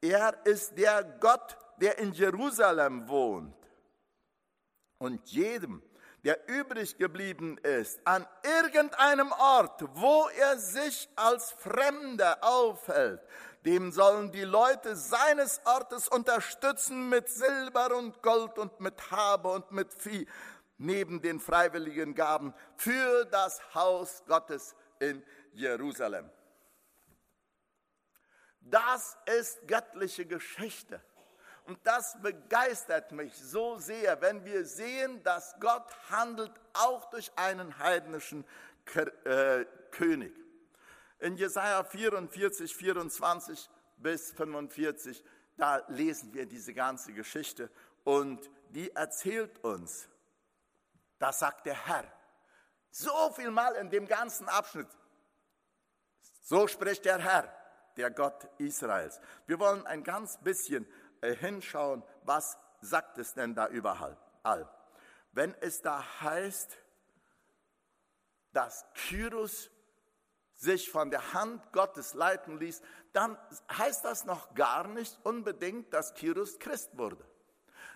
Er 0.00 0.34
ist 0.44 0.76
der 0.76 1.04
Gott, 1.04 1.56
der 1.80 1.98
in 1.98 2.12
Jerusalem 2.12 3.08
wohnt. 3.08 3.54
Und 4.98 5.24
jedem, 5.28 5.82
der 6.24 6.48
übrig 6.48 6.96
geblieben 6.96 7.58
ist, 7.58 8.00
an 8.04 8.26
irgendeinem 8.42 9.32
Ort, 9.32 9.84
wo 9.94 10.28
er 10.36 10.56
sich 10.58 11.08
als 11.16 11.52
Fremder 11.52 12.38
aufhält, 12.42 13.20
dem 13.64 13.92
sollen 13.92 14.32
die 14.32 14.42
Leute 14.42 14.96
seines 14.96 15.60
Ortes 15.64 16.08
unterstützen 16.08 17.08
mit 17.08 17.28
Silber 17.28 17.94
und 17.96 18.22
Gold 18.22 18.58
und 18.58 18.80
mit 18.80 19.10
Habe 19.10 19.50
und 19.50 19.70
mit 19.70 19.92
Vieh, 19.94 20.26
neben 20.78 21.22
den 21.22 21.38
freiwilligen 21.38 22.14
Gaben 22.14 22.54
für 22.76 23.24
das 23.26 23.74
Haus 23.74 24.22
Gottes 24.26 24.74
in 24.98 25.24
Jerusalem. 25.52 26.28
Das 28.60 29.16
ist 29.26 29.66
göttliche 29.66 30.26
Geschichte. 30.26 31.00
Und 31.64 31.78
das 31.84 32.20
begeistert 32.20 33.12
mich 33.12 33.32
so 33.36 33.78
sehr, 33.78 34.20
wenn 34.20 34.44
wir 34.44 34.64
sehen, 34.64 35.22
dass 35.22 35.54
Gott 35.60 35.86
handelt 36.10 36.52
auch 36.72 37.08
durch 37.10 37.30
einen 37.36 37.78
heidnischen 37.78 38.44
äh, 39.24 39.64
König. 39.92 40.41
In 41.22 41.36
Jesaja 41.36 41.84
44, 41.84 42.74
24 42.74 43.70
bis 43.98 44.32
45, 44.32 45.22
da 45.56 45.76
lesen 45.86 46.34
wir 46.34 46.46
diese 46.46 46.74
ganze 46.74 47.12
Geschichte 47.12 47.70
und 48.02 48.50
die 48.70 48.90
erzählt 48.90 49.62
uns, 49.62 50.08
das 51.20 51.38
sagt 51.38 51.66
der 51.66 51.86
Herr, 51.86 52.12
so 52.90 53.30
viel 53.36 53.52
mal 53.52 53.76
in 53.76 53.88
dem 53.88 54.08
ganzen 54.08 54.48
Abschnitt. 54.48 54.88
So 56.40 56.66
spricht 56.66 57.04
der 57.04 57.20
Herr, 57.20 57.54
der 57.96 58.10
Gott 58.10 58.48
Israels. 58.58 59.20
Wir 59.46 59.60
wollen 59.60 59.86
ein 59.86 60.02
ganz 60.02 60.38
bisschen 60.38 60.88
äh, 61.20 61.36
hinschauen, 61.36 62.02
was 62.24 62.58
sagt 62.80 63.18
es 63.18 63.32
denn 63.34 63.54
da 63.54 63.68
überall. 63.68 64.18
Wenn 65.30 65.54
es 65.60 65.82
da 65.82 66.04
heißt, 66.20 66.76
dass 68.52 68.84
Kyros 68.94 69.70
sich 70.62 70.90
von 70.90 71.10
der 71.10 71.32
Hand 71.32 71.72
Gottes 71.72 72.14
leiten 72.14 72.58
ließ, 72.58 72.82
dann 73.12 73.36
heißt 73.76 74.04
das 74.04 74.24
noch 74.24 74.54
gar 74.54 74.86
nicht 74.86 75.18
unbedingt, 75.24 75.92
dass 75.92 76.14
Kyros 76.14 76.58
Christ 76.60 76.96
wurde. 76.96 77.24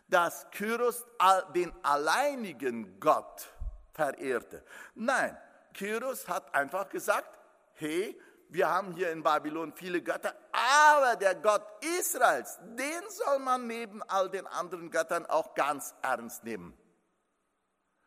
Dass 0.09 0.51
Kyros 0.51 1.07
den 1.55 1.73
alleinigen 1.85 2.99
Gott 2.99 3.49
verehrte. 3.93 4.65
Nein, 4.95 5.37
Kyros 5.75 6.29
hat 6.29 6.55
einfach 6.55 6.89
gesagt, 6.89 7.39
hey, 7.75 8.21
wir 8.49 8.69
haben 8.69 8.93
hier 8.93 9.11
in 9.11 9.23
Babylon 9.23 9.73
viele 9.73 10.03
Götter, 10.03 10.35
aber 10.53 11.17
der 11.17 11.37
Gott 11.37 11.65
Israels, 11.99 12.59
den 12.63 13.03
soll 13.11 13.39
man 13.39 13.67
neben 13.67 14.03
all 14.05 14.29
den 14.29 14.47
anderen 14.47 14.91
Göttern 14.91 15.25
auch 15.27 15.55
ganz 15.55 15.95
ernst 16.03 16.43
nehmen. 16.45 16.77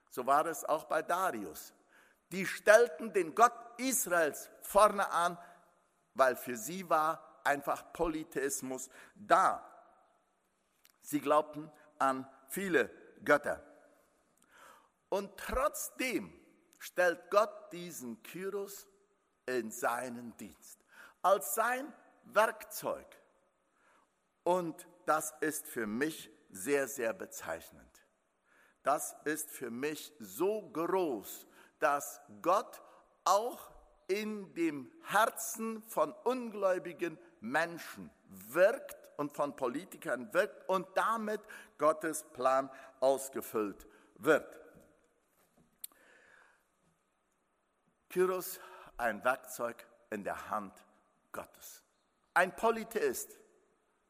So 0.09 0.25
war 0.25 0.45
es 0.47 0.65
auch 0.65 0.85
bei 0.85 1.01
Darius. 1.01 1.73
Die 2.31 2.45
stellten 2.45 3.11
den 3.13 3.33
Gott 3.33 3.53
Israels 3.77 4.49
vorne 4.61 5.09
an, 5.09 5.37
weil 6.13 6.35
für 6.35 6.55
sie 6.55 6.87
war 6.89 7.41
einfach 7.43 7.91
Polytheismus 7.93 8.89
da. 9.15 9.65
Sie 11.01 11.19
glaubten 11.19 11.71
an 11.97 12.29
viele 12.47 12.89
Götter. 13.23 13.63
Und 15.09 15.35
trotzdem 15.37 16.31
stellt 16.77 17.29
Gott 17.31 17.71
diesen 17.71 18.21
Kyros 18.21 18.87
in 19.45 19.71
seinen 19.71 20.37
Dienst, 20.37 20.85
als 21.21 21.55
sein 21.55 21.91
Werkzeug. 22.25 23.07
Und 24.43 24.87
das 25.05 25.33
ist 25.41 25.67
für 25.67 25.87
mich 25.87 26.31
sehr, 26.51 26.87
sehr 26.87 27.13
bezeichnend. 27.13 27.85
Das 28.83 29.15
ist 29.25 29.49
für 29.49 29.71
mich 29.71 30.13
so 30.19 30.69
groß 30.71 31.47
dass 31.79 32.21
Gott 32.41 32.81
auch 33.25 33.71
in 34.07 34.53
dem 34.55 34.91
Herzen 35.03 35.83
von 35.83 36.13
ungläubigen 36.23 37.17
Menschen 37.41 38.09
wirkt 38.29 38.97
und 39.17 39.33
von 39.33 39.55
Politikern 39.55 40.33
wirkt 40.33 40.67
und 40.69 40.87
damit 40.95 41.41
Gottes 41.77 42.23
Plan 42.33 42.69
ausgefüllt 42.99 43.85
wird. 44.15 44.59
Kyros, 48.09 48.59
ein 48.97 49.23
Werkzeug 49.23 49.85
in 50.09 50.23
der 50.23 50.49
Hand 50.49 50.73
Gottes. 51.31 51.83
Ein 52.33 52.55
Polytheist, 52.55 53.37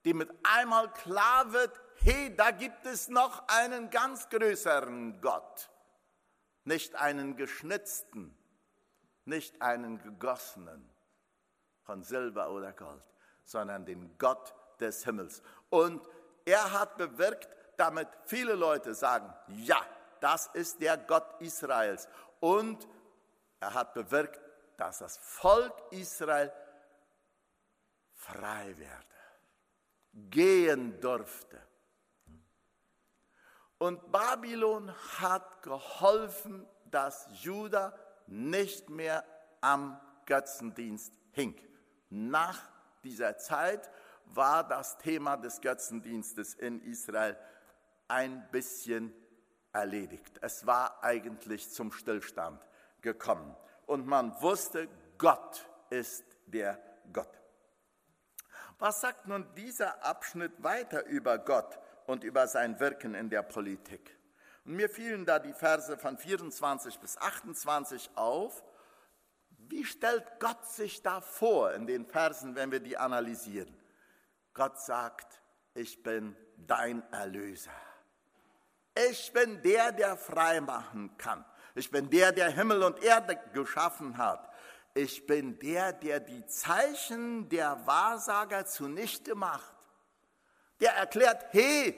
dem 0.05 0.19
mit 0.19 0.31
einmal 0.43 0.91
klar 0.93 1.51
wird, 1.51 1.79
hey, 1.95 2.33
da 2.35 2.51
gibt 2.51 2.85
es 2.85 3.09
noch 3.09 3.47
einen 3.47 3.89
ganz 3.89 4.29
größeren 4.29 5.19
Gott. 5.19 5.69
Nicht 6.69 6.95
einen 6.97 7.35
geschnitzten, 7.35 8.37
nicht 9.25 9.59
einen 9.59 9.97
gegossenen 10.03 10.87
von 11.81 12.03
Silber 12.03 12.51
oder 12.51 12.73
Gold, 12.73 13.01
sondern 13.43 13.87
den 13.87 14.15
Gott 14.19 14.53
des 14.79 15.03
Himmels. 15.03 15.41
Und 15.71 16.07
er 16.45 16.71
hat 16.71 16.95
bewirkt, 16.95 17.49
damit 17.75 18.07
viele 18.25 18.53
Leute 18.53 18.93
sagen, 18.93 19.33
ja, 19.47 19.83
das 20.19 20.45
ist 20.53 20.79
der 20.79 20.95
Gott 20.97 21.41
Israels. 21.41 22.07
Und 22.39 22.87
er 23.59 23.73
hat 23.73 23.95
bewirkt, 23.95 24.39
dass 24.77 24.99
das 24.99 25.17
Volk 25.17 25.73
Israel 25.89 26.53
frei 28.13 28.77
werde, 28.77 29.17
gehen 30.13 31.01
durfte. 31.01 31.59
Und 33.79 34.11
Babylon 34.11 34.93
hat 35.19 35.63
geholfen, 35.63 36.67
dass 36.91 37.27
Juda 37.41 37.97
nicht 38.27 38.89
mehr 38.89 39.23
am 39.61 39.99
Götzendienst 40.25 41.13
hing. 41.31 41.55
Nach 42.09 42.61
dieser 43.03 43.37
Zeit 43.37 43.89
war 44.25 44.67
das 44.67 44.97
Thema 44.97 45.37
des 45.37 45.61
Götzendienstes 45.61 46.53
in 46.55 46.81
Israel 46.81 47.37
ein 48.09 48.45
bisschen 48.51 49.13
erledigt. 49.71 50.37
Es 50.41 50.65
war 50.65 51.01
eigentlich 51.03 51.71
zum 51.71 51.91
Stillstand 51.91 52.61
gekommen. 53.01 53.55
Und 53.85 54.05
man 54.05 54.39
wusste, 54.41 54.89
Gott 55.17 55.65
ist 55.89 56.25
der 56.47 56.79
Gott. 57.13 57.31
Was 58.77 59.01
sagt 59.01 59.27
nun 59.27 59.47
dieser 59.55 60.03
Abschnitt 60.03 60.61
weiter 60.61 61.05
über 61.05 61.37
Gott 61.37 61.79
und 62.09 62.23
über 62.23 62.47
sein 62.47 62.79
Wirken 62.79 63.13
in 63.13 63.29
der 63.29 63.43
Politik? 63.43 64.17
Und 64.65 64.75
mir 64.75 64.89
fielen 64.89 65.25
da 65.25 65.39
die 65.39 65.53
Verse 65.53 65.97
von 65.97 66.17
24 66.17 66.99
bis 66.99 67.17
28 67.17 68.09
auf. 68.15 68.63
Wie 69.49 69.85
stellt 69.85 70.25
Gott 70.39 70.65
sich 70.67 71.03
da 71.03 71.21
vor 71.21 71.73
in 71.73 71.85
den 71.85 72.05
Versen, 72.05 72.55
wenn 72.55 72.71
wir 72.71 72.79
die 72.79 72.97
analysieren? 72.97 73.75
Gott 74.53 74.79
sagt, 74.79 75.39
ich 75.75 76.01
bin 76.01 76.35
dein 76.57 77.03
Erlöser. 77.11 77.71
Ich 79.07 79.31
bin 79.31 79.61
der, 79.61 79.91
der 79.91 80.17
frei 80.17 80.61
machen 80.61 81.15
kann. 81.17 81.45
Ich 81.75 81.91
bin 81.91 82.09
der, 82.09 82.31
der 82.31 82.49
Himmel 82.49 82.81
und 82.83 83.03
Erde 83.03 83.39
geschaffen 83.53 84.17
hat. 84.17 84.51
Ich 84.95 85.27
bin 85.27 85.59
der, 85.59 85.93
der 85.93 86.19
die 86.19 86.45
Zeichen 86.47 87.47
der 87.49 87.85
Wahrsager 87.85 88.65
zunichte 88.65 89.35
macht. 89.35 89.78
Der 90.79 90.95
erklärt, 90.95 91.45
hey, 91.51 91.97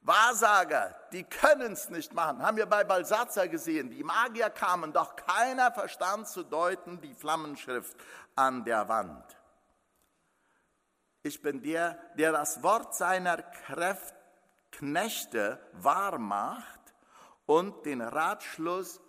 Wahrsager, 0.00 0.94
die 1.12 1.24
können 1.24 1.72
es 1.72 1.90
nicht 1.90 2.12
machen. 2.14 2.42
Haben 2.42 2.56
wir 2.56 2.66
bei 2.66 2.84
Balsatzer 2.84 3.48
gesehen. 3.48 3.90
Die 3.90 4.04
Magier 4.04 4.50
kamen, 4.50 4.92
doch 4.92 5.16
keiner 5.16 5.72
verstand 5.72 6.28
zu 6.28 6.44
deuten 6.44 7.00
die 7.00 7.14
Flammenschrift 7.14 7.96
an 8.36 8.64
der 8.64 8.88
Wand. 8.88 9.36
Ich 11.22 11.42
bin 11.42 11.60
der, 11.60 11.98
der 12.14 12.30
das 12.30 12.62
Wort 12.62 12.94
seiner 12.94 13.42
Kräfte 13.42 14.16
Knechte 14.76 15.58
wahr 15.72 16.18
macht 16.18 16.94
und 17.46 17.86
den 17.86 18.02
Ratschluss 18.02 19.00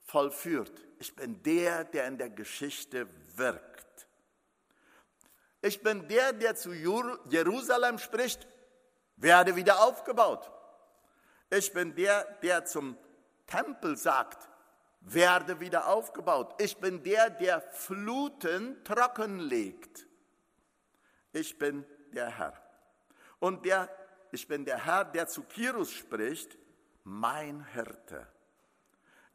vollführt. 0.00 0.72
Ich 0.98 1.14
bin 1.14 1.42
der, 1.42 1.84
der 1.84 2.06
in 2.06 2.18
der 2.18 2.30
Geschichte 2.30 3.08
wirkt. 3.36 3.73
Ich 5.64 5.82
bin 5.82 6.06
der, 6.08 6.34
der 6.34 6.54
zu 6.56 6.74
Jerusalem 6.74 7.96
spricht, 7.96 8.46
werde 9.16 9.56
wieder 9.56 9.82
aufgebaut. 9.82 10.50
Ich 11.48 11.72
bin 11.72 11.94
der, 11.94 12.24
der 12.42 12.66
zum 12.66 12.98
Tempel 13.46 13.96
sagt, 13.96 14.46
werde 15.00 15.60
wieder 15.60 15.88
aufgebaut. 15.88 16.54
Ich 16.60 16.76
bin 16.76 17.02
der, 17.02 17.30
der 17.30 17.62
Fluten 17.62 18.84
trockenlegt. 18.84 20.06
Ich 21.32 21.58
bin 21.58 21.86
der 22.12 22.28
Herr. 22.28 22.52
Und 23.38 23.64
der 23.64 23.88
ich 24.32 24.46
bin 24.46 24.66
der 24.66 24.84
Herr, 24.84 25.06
der 25.06 25.28
zu 25.28 25.44
Kirus 25.44 25.92
spricht, 25.92 26.58
mein 27.04 27.64
Hirte. 27.72 28.26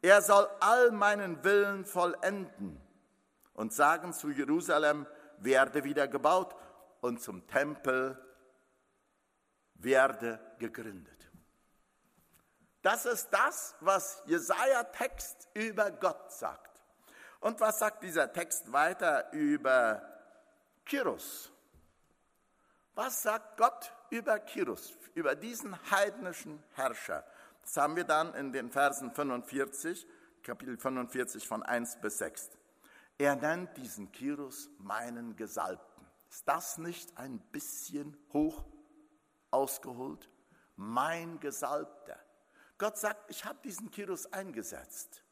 Er 0.00 0.22
soll 0.22 0.46
all 0.60 0.92
meinen 0.92 1.42
Willen 1.42 1.84
vollenden 1.86 2.80
und 3.54 3.72
sagen 3.72 4.12
zu 4.12 4.28
Jerusalem, 4.28 5.06
werde 5.40 5.84
wieder 5.84 6.08
gebaut 6.08 6.54
und 7.00 7.20
zum 7.20 7.46
Tempel 7.46 8.16
werde 9.74 10.38
gegründet. 10.58 11.30
Das 12.82 13.04
ist 13.04 13.28
das, 13.30 13.74
was 13.80 14.22
Jesaja 14.26 14.84
Text 14.84 15.48
über 15.54 15.90
Gott 15.90 16.32
sagt. 16.32 16.80
Und 17.40 17.60
was 17.60 17.78
sagt 17.78 18.02
dieser 18.02 18.32
Text 18.32 18.72
weiter 18.72 19.32
über 19.32 20.02
Kirus? 20.84 21.52
Was 22.94 23.22
sagt 23.22 23.56
Gott 23.56 23.92
über 24.10 24.38
Kirus, 24.38 24.96
über 25.14 25.34
diesen 25.34 25.78
heidnischen 25.90 26.62
Herrscher? 26.74 27.24
Das 27.62 27.76
haben 27.76 27.96
wir 27.96 28.04
dann 28.04 28.34
in 28.34 28.52
den 28.52 28.70
Versen 28.70 29.12
45, 29.12 30.06
Kapitel 30.42 30.76
45 30.76 31.46
von 31.46 31.62
1 31.62 32.00
bis 32.00 32.18
6. 32.18 32.50
Er 33.20 33.36
nennt 33.36 33.76
diesen 33.76 34.10
Kirus 34.12 34.70
meinen 34.78 35.36
Gesalbten. 35.36 36.06
Ist 36.30 36.48
das 36.48 36.78
nicht 36.78 37.18
ein 37.18 37.38
bisschen 37.52 38.16
hoch 38.32 38.64
ausgeholt? 39.50 40.30
Mein 40.76 41.38
Gesalbter. 41.38 42.18
Gott 42.78 42.96
sagt, 42.96 43.30
ich 43.30 43.44
habe 43.44 43.58
diesen 43.62 43.90
Kirus 43.90 44.32
eingesetzt. 44.32 45.22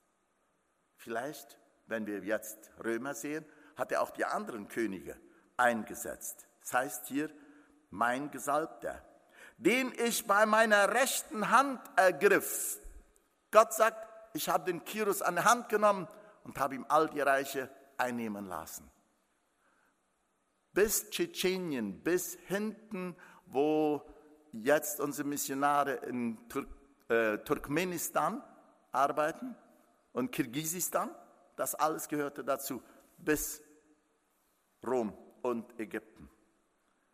Vielleicht, 0.97 1.59
wenn 1.87 2.07
wir 2.07 2.19
jetzt 2.19 2.71
Römer 2.85 3.15
sehen, 3.15 3.47
hat 3.75 3.91
er 3.91 4.03
auch 4.03 4.11
die 4.11 4.27
anderen 4.27 4.69
Könige 4.69 5.19
eingesetzt. 5.57 6.47
Das 6.61 6.75
heißt 6.75 7.07
hier, 7.07 7.31
mein 7.89 8.31
Gesalbter, 8.31 9.03
den 9.57 9.95
ich 9.97 10.27
bei 10.27 10.45
meiner 10.45 10.93
rechten 10.93 11.49
Hand 11.49 11.81
ergriff. 11.97 12.81
Gott 13.51 13.73
sagt, 13.73 14.07
ich 14.35 14.51
habe 14.51 14.71
den 14.71 14.85
Kirus 14.85 15.23
an 15.23 15.37
der 15.37 15.47
Hand 15.47 15.71
genommen 15.71 16.07
und 16.45 16.59
habe 16.61 16.75
ihm 16.75 16.85
all 16.91 17.09
die 17.09 17.23
Reiche 17.23 17.71
einnehmen 17.99 18.47
lassen. 18.47 18.91
Bis 20.73 21.11
Tschetschenien, 21.11 22.03
bis 22.03 22.35
hinten, 22.47 23.17
wo 23.47 24.03
jetzt 24.53 25.01
unsere 25.01 25.27
Missionare 25.27 25.95
in 25.95 26.49
Turk 26.49 26.69
äh, 27.09 27.39
Turkmenistan 27.39 28.43
arbeiten 28.93 29.57
und 30.13 30.31
Kirgisistan, 30.31 31.11
das 31.57 31.75
alles 31.75 32.07
gehörte 32.07 32.45
dazu, 32.45 32.83
bis 33.17 33.63
Rom 34.87 35.13
und 35.43 35.79
Ägypten. 35.81 36.29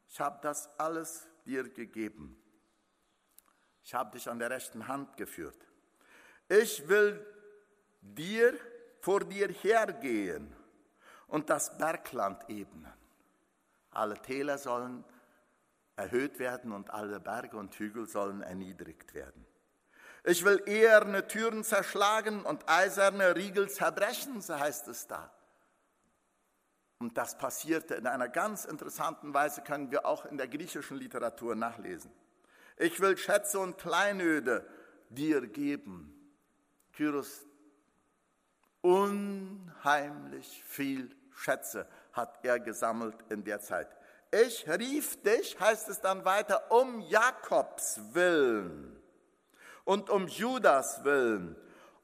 Ich 0.09 0.21
habe 0.21 0.39
das 0.43 0.69
alles 0.79 1.29
dir 1.47 1.69
gegeben. 1.69 2.37
Ich 3.83 3.95
habe 3.95 4.13
dich 4.13 4.29
an 4.29 4.39
der 4.39 4.51
rechten 4.51 4.89
Hand 4.89 5.17
geführt. 5.17 5.67
Ich 6.49 6.89
will 6.89 7.25
dir 8.01 8.55
vor 9.01 9.21
dir 9.21 9.49
hergehen 9.49 10.54
und 11.35 11.51
das 11.51 11.77
Bergland 11.77 12.49
ebnen. 12.49 12.93
Alle 13.91 14.23
Täler 14.23 14.57
sollen 14.57 15.05
erhöht 15.97 16.39
werden 16.39 16.71
und 16.71 16.91
alle 16.91 17.19
Berge 17.19 17.57
und 17.57 17.75
Hügel 17.75 18.07
sollen 18.07 18.41
erniedrigt 18.41 19.15
werden. 19.15 19.45
Ich 20.23 20.45
will 20.45 20.63
eherne 20.67 21.27
Türen 21.27 21.65
zerschlagen 21.65 22.45
und 22.45 22.69
eiserne 22.69 23.35
Riegel 23.35 23.69
zerbrechen, 23.69 24.41
so 24.43 24.57
heißt 24.57 24.87
es 24.87 25.09
da. 25.09 25.29
Und 26.99 27.19
das 27.19 27.37
passierte 27.37 27.97
in 27.97 28.07
einer 28.07 28.29
ganz 28.29 28.65
interessanten 28.65 29.35
Weise, 29.35 29.63
können 29.63 29.91
wir 29.91 30.07
auch 30.07 30.27
in 30.27 30.37
der 30.37 30.47
griechischen 30.47 30.99
Literatur 30.99 31.57
nachlesen. 31.57 32.13
Ich 32.77 33.01
will 33.01 33.19
Schätze 33.19 33.59
und 33.59 33.77
Kleinöde 33.77 34.65
dir 35.09 35.45
geben. 35.49 36.15
Kyros, 36.93 37.45
unheimlich 38.83 40.63
viel 40.65 41.11
Schätze 41.35 41.87
hat 42.13 42.39
er 42.43 42.61
gesammelt 42.61 43.17
in 43.29 43.45
der 43.45 43.61
Zeit. 43.61 43.89
Ich 44.31 44.69
rief 44.69 45.23
dich, 45.23 45.59
heißt 45.61 45.89
es 45.89 46.01
dann 46.01 46.25
weiter, 46.25 46.71
um 46.71 47.01
Jakobs 47.01 48.01
willen 48.13 49.01
und 49.85 50.11
um 50.11 50.27
Judas 50.27 51.05
willen. 51.05 51.57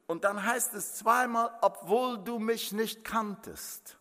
Und 0.07 0.23
dann 0.23 0.45
heißt 0.45 0.73
es 0.73 0.95
zweimal, 0.95 1.51
obwohl 1.61 2.17
du 2.17 2.39
mich 2.39 2.71
nicht 2.71 3.03
kanntest. 3.03 3.97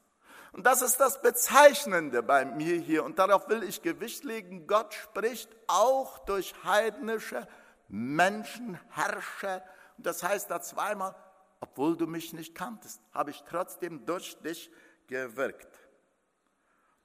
Und 0.53 0.67
das 0.67 0.83
ist 0.83 0.99
das 0.99 1.23
Bezeichnende 1.23 2.23
bei 2.23 2.45
mir 2.45 2.77
hier. 2.77 3.05
Und 3.05 3.19
darauf 3.19 3.49
will 3.49 3.63
ich 3.63 3.83
Gewicht 3.83 4.25
legen. 4.25 4.67
Gott 4.67 4.95
spricht 4.95 5.49
auch 5.69 6.19
durch 6.21 6.55
heidnische 6.65 7.47
Menschen, 7.89 8.79
Herrscher. 8.91 9.63
Und 9.97 10.07
das 10.07 10.23
heißt 10.23 10.51
da 10.51 10.61
zweimal, 10.61 11.15
obwohl 11.61 11.97
du 11.97 12.07
mich 12.07 12.33
nicht 12.33 12.55
kanntest, 12.55 13.01
habe 13.13 13.31
ich 13.31 13.45
trotzdem 13.49 14.05
durch 14.07 14.37
dich 14.39 14.71
gewirkt. 15.11 15.69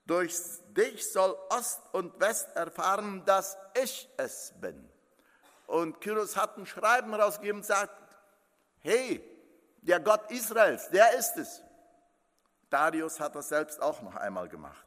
Durch 0.06 0.34
dich 0.70 1.12
soll 1.12 1.36
Ost 1.50 1.82
und 1.92 2.18
West 2.20 2.56
erfahren, 2.56 3.26
dass 3.26 3.58
ich 3.74 4.08
es 4.18 4.54
bin. 4.62 4.90
Und 5.66 6.00
Kyros 6.00 6.38
hat 6.38 6.58
ein 6.58 6.68
Schreiben 6.68 7.14
rausgegeben 7.14 7.62
und 7.62 7.66
sagt, 7.66 7.98
hey, 8.80 9.24
der 9.82 10.00
Gott 10.00 10.32
Israels, 10.32 10.90
der 10.90 11.18
ist 11.18 11.36
es. 11.38 11.64
Darius 12.70 13.20
hat 13.20 13.36
das 13.36 13.50
selbst 13.50 13.82
auch 13.82 14.02
noch 14.02 14.16
einmal 14.16 14.48
gemacht. 14.48 14.86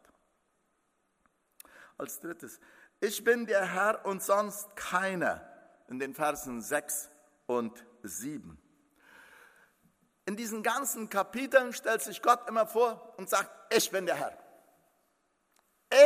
Als 1.97 2.21
drittes, 2.21 2.61
ich 3.01 3.25
bin 3.25 3.47
der 3.47 3.65
Herr 3.65 4.05
und 4.07 4.23
sonst 4.23 4.77
keiner, 4.77 5.45
in 5.89 5.99
den 5.99 6.15
Versen 6.15 6.61
6 6.61 7.11
und 7.47 7.85
7. 8.03 8.61
In 10.29 10.37
diesen 10.37 10.63
ganzen 10.63 11.09
Kapiteln 11.09 11.73
stellt 11.73 12.03
sich 12.03 12.21
Gott 12.21 12.47
immer 12.51 12.67
vor 12.67 13.15
und 13.17 13.31
sagt, 13.31 13.51
ich 13.75 13.91
bin 13.91 14.05
der 14.05 14.17
Herr. 14.17 14.37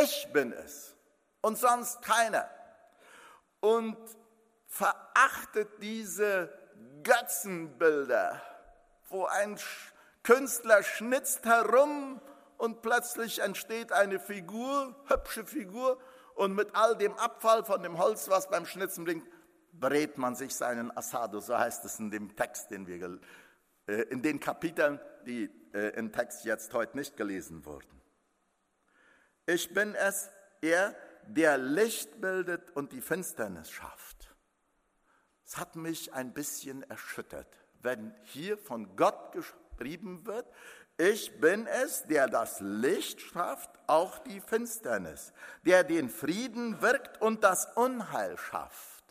Ich 0.00 0.28
bin 0.32 0.52
es 0.52 0.94
und 1.40 1.58
sonst 1.58 2.02
keiner. 2.02 2.48
Und 3.58 3.98
verachtet 4.68 5.70
diese 5.80 6.56
Götzenbilder, 7.02 8.40
wo 9.08 9.24
ein 9.24 9.58
Künstler 10.22 10.84
schnitzt 10.84 11.44
herum 11.44 12.20
und 12.58 12.80
plötzlich 12.80 13.40
entsteht 13.40 13.90
eine 13.90 14.20
Figur, 14.20 14.94
hübsche 15.08 15.44
Figur, 15.44 15.98
und 16.36 16.54
mit 16.54 16.76
all 16.76 16.96
dem 16.96 17.14
Abfall 17.14 17.64
von 17.64 17.82
dem 17.82 17.98
Holz, 17.98 18.30
was 18.30 18.48
beim 18.48 18.66
Schnitzen 18.66 19.04
bringt, 19.04 19.26
brät 19.72 20.16
man 20.16 20.36
sich 20.36 20.54
seinen 20.54 20.96
Asado, 20.96 21.40
so 21.40 21.58
heißt 21.58 21.84
es 21.84 21.98
in 21.98 22.12
dem 22.12 22.36
Text, 22.36 22.70
den 22.70 22.86
wir, 22.86 23.02
äh, 23.02 23.18
in 23.86 24.22
den 24.22 24.40
Kapiteln, 24.40 25.00
die 25.26 25.50
äh, 25.72 25.90
im 25.96 26.12
Text 26.12 26.44
jetzt 26.44 26.72
heute 26.74 26.96
nicht 26.96 27.16
gelesen 27.16 27.64
wurden. 27.64 28.00
Ich 29.46 29.72
bin 29.74 29.94
es, 29.94 30.30
er, 30.60 30.94
der 31.26 31.58
Licht 31.58 32.20
bildet 32.20 32.70
und 32.72 32.92
die 32.92 33.00
Finsternis 33.00 33.70
schafft. 33.70 34.34
Es 35.44 35.56
hat 35.58 35.76
mich 35.76 36.12
ein 36.12 36.32
bisschen 36.32 36.82
erschüttert, 36.84 37.48
wenn 37.80 38.14
hier 38.22 38.56
von 38.56 38.96
Gott 38.96 39.32
geschrieben 39.32 40.26
wird, 40.26 40.46
ich 40.98 41.40
bin 41.40 41.66
es, 41.66 42.04
der 42.04 42.28
das 42.28 42.60
Licht 42.60 43.20
schafft, 43.20 43.70
auch 43.86 44.18
die 44.20 44.40
Finsternis, 44.40 45.32
der 45.64 45.84
den 45.84 46.08
Frieden 46.08 46.80
wirkt 46.80 47.20
und 47.20 47.42
das 47.42 47.66
Unheil 47.74 48.36
schafft. 48.38 49.01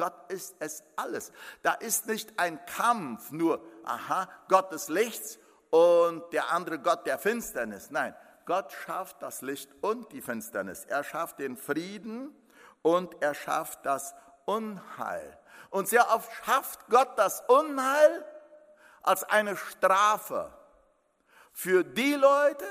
Gott 0.00 0.32
ist 0.32 0.56
es 0.60 0.82
alles. 0.96 1.30
Da 1.60 1.74
ist 1.74 2.06
nicht 2.06 2.38
ein 2.38 2.64
Kampf, 2.64 3.32
nur, 3.32 3.62
aha, 3.84 4.30
Gott 4.48 4.72
des 4.72 4.88
Lichts 4.88 5.38
und 5.68 6.32
der 6.32 6.50
andere 6.52 6.78
Gott 6.78 7.04
der 7.04 7.18
Finsternis. 7.18 7.90
Nein, 7.90 8.16
Gott 8.46 8.72
schafft 8.72 9.20
das 9.20 9.42
Licht 9.42 9.68
und 9.82 10.10
die 10.12 10.22
Finsternis. 10.22 10.86
Er 10.86 11.04
schafft 11.04 11.38
den 11.38 11.58
Frieden 11.58 12.34
und 12.80 13.20
er 13.20 13.34
schafft 13.34 13.84
das 13.84 14.14
Unheil. 14.46 15.38
Und 15.68 15.86
sehr 15.86 16.08
oft 16.14 16.32
schafft 16.46 16.88
Gott 16.88 17.18
das 17.18 17.42
Unheil 17.46 18.24
als 19.02 19.24
eine 19.24 19.54
Strafe 19.54 20.50
für 21.52 21.84
die 21.84 22.14
Leute, 22.14 22.64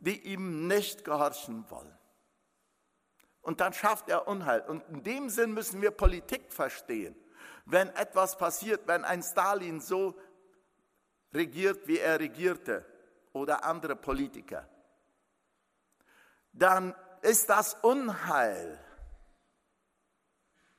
die 0.00 0.20
ihm 0.20 0.66
nicht 0.66 1.02
gehorchen 1.02 1.64
wollen. 1.70 1.97
Und 3.48 3.62
dann 3.62 3.72
schafft 3.72 4.10
er 4.10 4.28
Unheil. 4.28 4.60
Und 4.60 4.86
in 4.90 5.02
dem 5.02 5.30
Sinn 5.30 5.54
müssen 5.54 5.80
wir 5.80 5.90
Politik 5.90 6.52
verstehen. 6.52 7.16
Wenn 7.64 7.88
etwas 7.96 8.36
passiert, 8.36 8.86
wenn 8.86 9.06
ein 9.06 9.22
Stalin 9.22 9.80
so 9.80 10.20
regiert, 11.32 11.88
wie 11.88 11.98
er 11.98 12.20
regierte, 12.20 12.84
oder 13.32 13.64
andere 13.64 13.96
Politiker, 13.96 14.68
dann 16.52 16.94
ist 17.22 17.48
das 17.48 17.72
Unheil. 17.72 18.78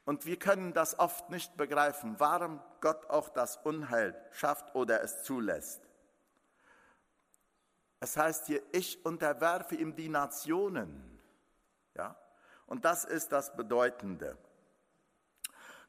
Und 0.05 0.27
wir 0.27 0.37
können 0.37 0.71
das 0.71 0.99
oft 0.99 1.31
nicht 1.31 1.57
begreifen, 1.57 2.19
warum 2.19 2.61
Gott 2.81 3.09
auch 3.09 3.29
das 3.29 3.57
Unheil 3.57 4.13
schafft 4.31 4.75
oder 4.75 5.01
es 5.01 5.23
zulässt. 5.23 5.81
Es 7.99 8.15
heißt 8.15 8.45
hier, 8.45 8.61
ich 8.73 9.03
unterwerfe 9.03 9.73
ihm 9.73 9.95
die 9.95 10.09
Nationen. 10.09 11.19
Ja? 11.95 12.15
Und 12.69 12.85
das 12.85 13.03
ist 13.03 13.31
das 13.31 13.55
Bedeutende. 13.55 14.37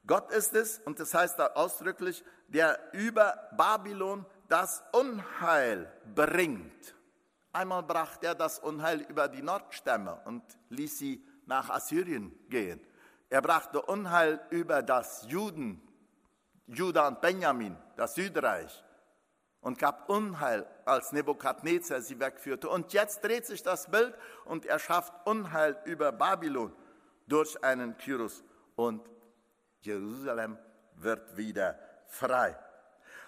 Gott 0.06 0.32
ist 0.32 0.54
es, 0.54 0.78
und 0.78 0.98
das 0.98 1.12
heißt 1.12 1.38
da 1.38 1.48
ausdrücklich, 1.48 2.24
der 2.48 2.78
über 2.92 3.50
Babylon 3.56 4.24
das 4.48 4.82
Unheil 4.92 5.92
bringt. 6.14 6.94
Einmal 7.52 7.82
brachte 7.82 8.28
er 8.28 8.34
das 8.34 8.58
Unheil 8.58 9.02
über 9.02 9.28
die 9.28 9.42
Nordstämme 9.42 10.22
und 10.24 10.42
ließ 10.70 10.98
sie 10.98 11.22
nach 11.44 11.68
Assyrien 11.68 12.34
gehen. 12.48 12.80
Er 13.28 13.42
brachte 13.42 13.82
Unheil 13.82 14.40
über 14.48 14.82
das 14.82 15.26
Juden, 15.28 15.82
Juda 16.66 17.08
und 17.08 17.20
Benjamin, 17.20 17.76
das 17.96 18.14
Südreich 18.14 18.82
und 19.60 19.78
gab 19.78 20.08
Unheil, 20.08 20.66
als 20.84 21.12
Nebukadnezar 21.12 22.00
sie 22.00 22.18
wegführte. 22.18 22.68
Und 22.68 22.92
jetzt 22.92 23.22
dreht 23.22 23.46
sich 23.46 23.62
das 23.62 23.90
Bild 23.90 24.14
und 24.44 24.66
er 24.66 24.78
schafft 24.78 25.12
Unheil 25.26 25.78
über 25.84 26.12
Babylon 26.12 26.72
durch 27.26 27.62
einen 27.62 27.96
Kyrus 27.98 28.42
und 28.76 29.08
Jerusalem 29.80 30.58
wird 30.94 31.36
wieder 31.36 31.78
frei. 32.08 32.56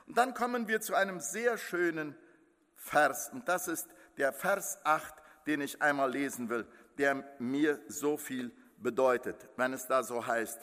Und 0.07 0.17
dann 0.17 0.35
kommen 0.35 0.69
wir 0.69 0.81
zu 0.81 0.95
einem 0.95 1.21
sehr 1.21 1.57
schönen 1.59 2.17
Vers 2.77 3.31
und 3.33 3.49
das 3.49 3.69
ist 3.69 3.89
der 4.17 4.33
Vers 4.33 4.79
8, 4.85 5.15
den 5.47 5.61
ich 5.61 5.81
einmal 5.81 6.11
lesen 6.11 6.49
will, 6.49 6.67
der 6.99 7.25
mir 7.39 7.81
so 7.89 8.17
viel 8.17 8.51
bedeutet, 8.79 9.49
wenn 9.57 9.73
es 9.73 9.87
da 9.87 10.03
so 10.03 10.27
heißt, 10.27 10.61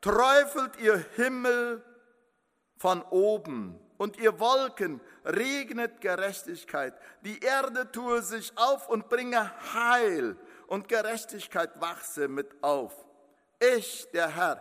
träufelt 0.00 0.76
ihr 0.80 0.98
Himmel 1.16 1.82
von 2.76 3.02
oben 3.02 3.78
und 4.02 4.16
ihr 4.16 4.40
Wolken 4.40 5.00
regnet 5.24 6.00
Gerechtigkeit. 6.00 6.92
Die 7.20 7.38
Erde 7.38 7.90
tue 7.92 8.20
sich 8.20 8.52
auf 8.58 8.88
und 8.88 9.08
bringe 9.08 9.48
Heil 9.74 10.36
und 10.66 10.88
Gerechtigkeit 10.88 11.80
wachse 11.80 12.26
mit 12.26 12.64
auf. 12.64 12.92
Ich, 13.60 14.10
der 14.10 14.34
Herr, 14.34 14.60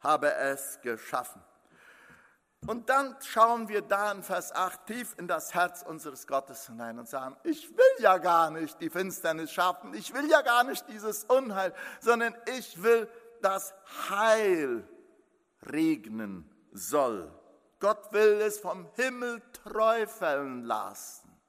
habe 0.00 0.34
es 0.34 0.80
geschaffen. 0.82 1.40
Und 2.66 2.88
dann 2.88 3.14
schauen 3.20 3.68
wir 3.68 3.82
da 3.82 4.10
in 4.10 4.24
Vers 4.24 4.52
8 4.52 4.84
tief 4.86 5.14
in 5.16 5.28
das 5.28 5.54
Herz 5.54 5.82
unseres 5.82 6.26
Gottes 6.26 6.66
hinein 6.66 6.98
und 6.98 7.08
sagen, 7.08 7.36
ich 7.44 7.70
will 7.70 8.00
ja 8.00 8.18
gar 8.18 8.50
nicht 8.50 8.80
die 8.80 8.90
Finsternis 8.90 9.52
schaffen, 9.52 9.94
ich 9.94 10.12
will 10.12 10.28
ja 10.28 10.42
gar 10.42 10.64
nicht 10.64 10.88
dieses 10.88 11.22
Unheil, 11.26 11.72
sondern 12.00 12.34
ich 12.58 12.82
will, 12.82 13.08
dass 13.42 13.76
Heil 14.10 14.88
regnen 15.62 16.50
soll. 16.72 17.32
Gott 17.86 18.12
will 18.12 18.40
es 18.40 18.58
vom 18.58 18.84
Himmel 18.96 19.40
träufeln 19.52 20.64
lassen. 20.64 21.40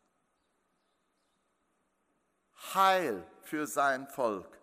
Heil 2.76 3.26
für 3.42 3.66
sein 3.66 4.08
Volk. 4.08 4.56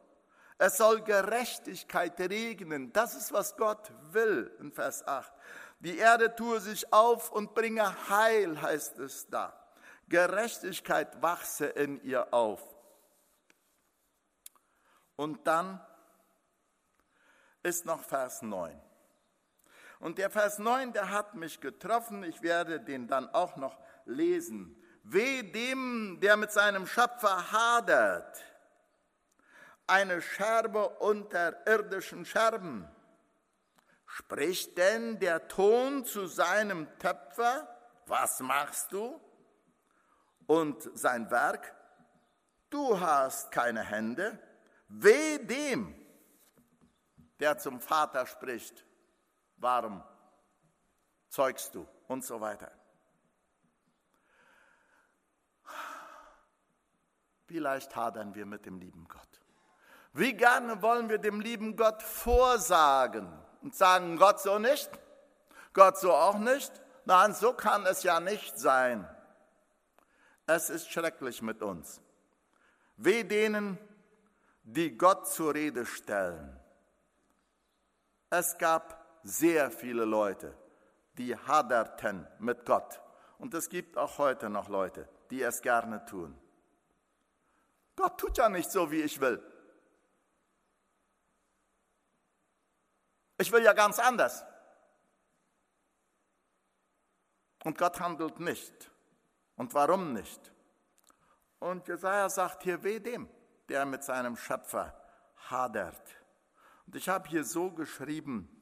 Es 0.56 0.76
soll 0.76 1.02
Gerechtigkeit 1.02 2.20
regnen. 2.20 2.92
Das 2.92 3.16
ist, 3.16 3.32
was 3.32 3.56
Gott 3.56 3.90
will 4.12 4.56
in 4.60 4.70
Vers 4.70 5.04
8. 5.04 5.32
Die 5.80 5.98
Erde 5.98 6.36
tue 6.36 6.60
sich 6.60 6.92
auf 6.92 7.32
und 7.32 7.54
bringe 7.54 8.08
Heil, 8.08 8.62
heißt 8.62 9.00
es 9.00 9.26
da. 9.28 9.52
Gerechtigkeit 10.08 11.20
wachse 11.20 11.66
in 11.66 12.00
ihr 12.04 12.32
auf. 12.32 12.62
Und 15.16 15.44
dann 15.44 15.84
ist 17.64 17.84
noch 17.84 18.04
Vers 18.04 18.42
9. 18.42 18.80
Und 20.00 20.18
der 20.18 20.30
Vers 20.30 20.58
9, 20.58 20.92
der 20.92 21.10
hat 21.10 21.34
mich 21.34 21.60
getroffen. 21.60 22.22
Ich 22.24 22.42
werde 22.42 22.80
den 22.80 23.06
dann 23.06 23.28
auch 23.28 23.56
noch 23.56 23.78
lesen. 24.04 24.76
Weh 25.02 25.42
dem, 25.42 26.18
der 26.20 26.36
mit 26.36 26.50
seinem 26.50 26.86
Schöpfer 26.86 27.52
hadert. 27.52 28.42
Eine 29.86 30.22
Scherbe 30.22 30.88
unter 31.00 31.66
irdischen 31.66 32.24
Scherben. 32.24 32.88
Spricht 34.06 34.78
denn 34.78 35.18
der 35.18 35.48
Ton 35.48 36.04
zu 36.04 36.26
seinem 36.26 36.88
Töpfer? 36.98 37.68
Was 38.06 38.40
machst 38.40 38.92
du? 38.92 39.20
Und 40.46 40.88
sein 40.94 41.30
Werk? 41.30 41.74
Du 42.70 42.98
hast 42.98 43.50
keine 43.50 43.82
Hände. 43.82 44.38
Weh 44.88 45.38
dem, 45.38 45.94
der 47.40 47.58
zum 47.58 47.80
Vater 47.80 48.26
spricht 48.26 48.84
warum 49.56 50.02
zeugst 51.28 51.74
du 51.74 51.86
und 52.08 52.24
so 52.24 52.40
weiter. 52.40 52.70
Wie 57.46 57.58
leicht 57.58 57.94
hadern 57.94 58.34
wir 58.34 58.46
mit 58.46 58.66
dem 58.66 58.78
lieben 58.78 59.06
Gott. 59.08 59.40
Wie 60.12 60.32
gerne 60.32 60.80
wollen 60.80 61.08
wir 61.08 61.18
dem 61.18 61.40
lieben 61.40 61.76
Gott 61.76 62.02
vorsagen 62.02 63.28
und 63.62 63.74
sagen, 63.74 64.16
Gott 64.16 64.40
so 64.40 64.58
nicht, 64.58 64.90
Gott 65.72 65.98
so 65.98 66.14
auch 66.14 66.38
nicht. 66.38 66.72
Nein, 67.04 67.34
so 67.34 67.52
kann 67.52 67.84
es 67.84 68.02
ja 68.02 68.20
nicht 68.20 68.58
sein. 68.58 69.08
Es 70.46 70.70
ist 70.70 70.90
schrecklich 70.90 71.42
mit 71.42 71.62
uns. 71.62 72.00
Weh 72.96 73.24
denen, 73.24 73.78
die 74.62 74.96
Gott 74.96 75.26
zur 75.28 75.54
Rede 75.54 75.84
stellen. 75.84 76.58
Es 78.30 78.56
gab 78.56 79.03
sehr 79.24 79.70
viele 79.70 80.04
Leute, 80.04 80.56
die 81.18 81.36
haderten 81.36 82.26
mit 82.38 82.64
Gott. 82.64 83.00
Und 83.38 83.54
es 83.54 83.68
gibt 83.68 83.96
auch 83.96 84.18
heute 84.18 84.48
noch 84.48 84.68
Leute, 84.68 85.08
die 85.30 85.42
es 85.42 85.62
gerne 85.62 86.04
tun. 86.04 86.38
Gott 87.96 88.18
tut 88.20 88.38
ja 88.38 88.48
nicht 88.48 88.70
so, 88.70 88.90
wie 88.90 89.02
ich 89.02 89.20
will. 89.20 89.42
Ich 93.38 93.50
will 93.50 93.64
ja 93.64 93.72
ganz 93.72 93.98
anders. 93.98 94.44
Und 97.64 97.78
Gott 97.78 97.98
handelt 98.00 98.40
nicht. 98.40 98.90
Und 99.56 99.72
warum 99.74 100.12
nicht? 100.12 100.52
Und 101.60 101.88
Jesaja 101.88 102.28
sagt 102.28 102.62
hier, 102.62 102.82
weh 102.82 103.00
dem, 103.00 103.28
der 103.68 103.86
mit 103.86 104.04
seinem 104.04 104.36
Schöpfer 104.36 104.94
hadert. 105.48 106.02
Und 106.86 106.96
ich 106.96 107.08
habe 107.08 107.28
hier 107.28 107.44
so 107.44 107.70
geschrieben, 107.70 108.53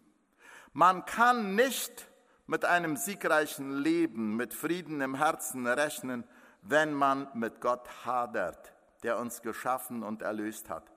man 0.72 1.04
kann 1.04 1.54
nicht 1.54 2.08
mit 2.46 2.64
einem 2.64 2.96
siegreichen 2.96 3.78
Leben, 3.78 4.36
mit 4.36 4.54
Frieden 4.54 5.00
im 5.00 5.14
Herzen 5.14 5.66
rechnen, 5.66 6.24
wenn 6.62 6.94
man 6.94 7.28
mit 7.34 7.60
Gott 7.60 7.88
hadert, 8.04 8.72
der 9.02 9.18
uns 9.18 9.42
geschaffen 9.42 10.02
und 10.02 10.22
erlöst 10.22 10.70
hat. 10.70 10.90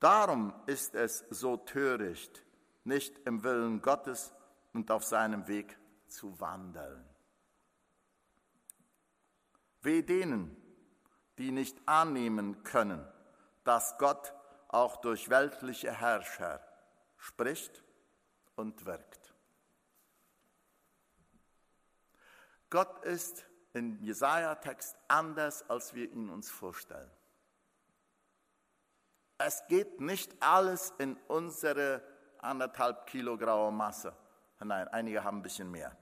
Darum 0.00 0.52
ist 0.66 0.94
es 0.94 1.24
so 1.30 1.56
töricht, 1.56 2.44
nicht 2.84 3.18
im 3.26 3.44
Willen 3.44 3.82
Gottes 3.82 4.34
und 4.72 4.90
auf 4.90 5.04
seinem 5.04 5.46
Weg 5.48 5.78
zu 6.06 6.40
wandeln. 6.40 7.04
Weh 9.82 10.02
denen, 10.02 10.56
die 11.38 11.52
nicht 11.52 11.76
annehmen 11.86 12.62
können, 12.64 13.06
dass 13.64 13.96
Gott 13.98 14.34
auch 14.68 14.96
durch 14.98 15.30
weltliche 15.30 15.92
Herrscher 15.92 16.60
spricht 17.16 17.82
und 18.60 18.84
wirkt. 18.84 19.34
Gott 22.68 23.04
ist 23.04 23.44
im 23.72 24.00
Jesaja-Text 24.02 24.96
anders, 25.08 25.68
als 25.68 25.94
wir 25.94 26.10
ihn 26.12 26.28
uns 26.28 26.50
vorstellen. 26.50 27.10
Es 29.38 29.66
geht 29.68 30.00
nicht 30.00 30.40
alles 30.42 30.92
in 30.98 31.16
unsere 31.26 32.02
anderthalb 32.38 33.06
Kilo 33.06 33.36
graue 33.36 33.72
Masse 33.72 34.14
hinein. 34.58 34.86
Einige 34.88 35.24
haben 35.24 35.38
ein 35.38 35.42
bisschen 35.42 35.70
mehr. 35.70 35.96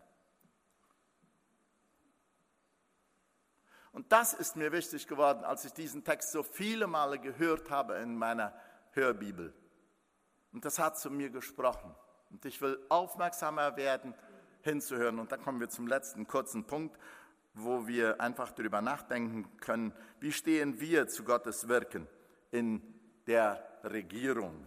Und 3.93 4.13
das 4.13 4.35
ist 4.35 4.57
mir 4.57 4.73
wichtig 4.73 5.07
geworden, 5.07 5.45
als 5.45 5.65
ich 5.65 5.73
diesen 5.73 6.05
Text 6.05 6.33
so 6.33 6.43
viele 6.43 6.87
Male 6.87 7.19
gehört 7.19 7.71
habe 7.71 7.97
in 7.97 8.17
meiner 8.17 8.53
Hörbibel. 8.93 9.55
Und 10.53 10.65
das 10.65 10.79
hat 10.79 10.99
zu 10.99 11.11
mir 11.11 11.31
gesprochen. 11.31 11.95
Und 12.31 12.45
ich 12.45 12.61
will 12.61 12.79
aufmerksamer 12.89 13.77
werden, 13.77 14.15
hinzuhören. 14.63 15.19
Und 15.19 15.33
dann 15.33 15.43
kommen 15.43 15.61
wir 15.61 15.69
zum 15.69 15.87
letzten 15.87 16.27
kurzen 16.27 16.65
Punkt, 16.65 16.99
wo 17.55 17.87
wir 17.87 18.21
einfach 18.21 18.51
darüber 18.53 18.81
nachdenken 18.81 19.49
können, 19.59 19.93
wie 20.21 20.33
stehen 20.33 20.81
wir 20.81 21.09
zu 21.09 21.25
Gottes 21.25 21.69
Wirken 21.69 22.07
in 22.51 22.83
der 23.27 23.63
Regierung. 23.85 24.67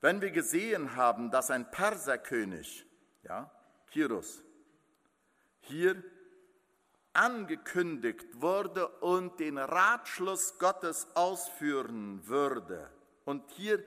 Wenn 0.00 0.20
wir 0.20 0.30
gesehen 0.30 0.94
haben, 0.94 1.30
dass 1.30 1.50
ein 1.50 1.70
Perserkönig, 1.70 2.86
ja, 3.24 3.50
Kirus, 3.90 4.42
hier 5.60 6.02
angekündigt 7.12 8.40
wurde 8.40 8.86
und 8.86 9.40
den 9.40 9.58
Ratschluss 9.58 10.58
Gottes 10.58 11.08
ausführen 11.16 12.26
würde 12.28 12.88
und 13.24 13.50
hier 13.50 13.82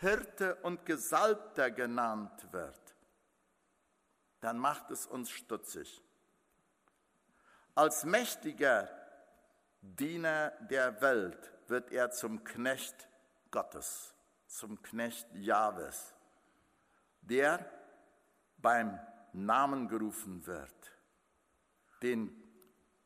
Hirte 0.00 0.56
und 0.56 0.84
Gesalbter 0.84 1.70
genannt 1.70 2.52
wird, 2.52 2.94
dann 4.40 4.58
macht 4.58 4.90
es 4.90 5.06
uns 5.06 5.30
stutzig. 5.30 6.02
Als 7.74 8.04
mächtiger 8.04 8.88
Diener 9.80 10.50
der 10.70 11.00
Welt 11.00 11.52
wird 11.68 11.92
er 11.92 12.10
zum 12.10 12.44
Knecht 12.44 13.08
Gottes, 13.50 14.14
zum 14.46 14.82
Knecht 14.82 15.26
Jahwes, 15.34 16.14
der 17.22 17.64
beim 18.58 18.98
Namen 19.32 19.88
gerufen 19.88 20.46
wird, 20.46 20.92
den 22.02 22.30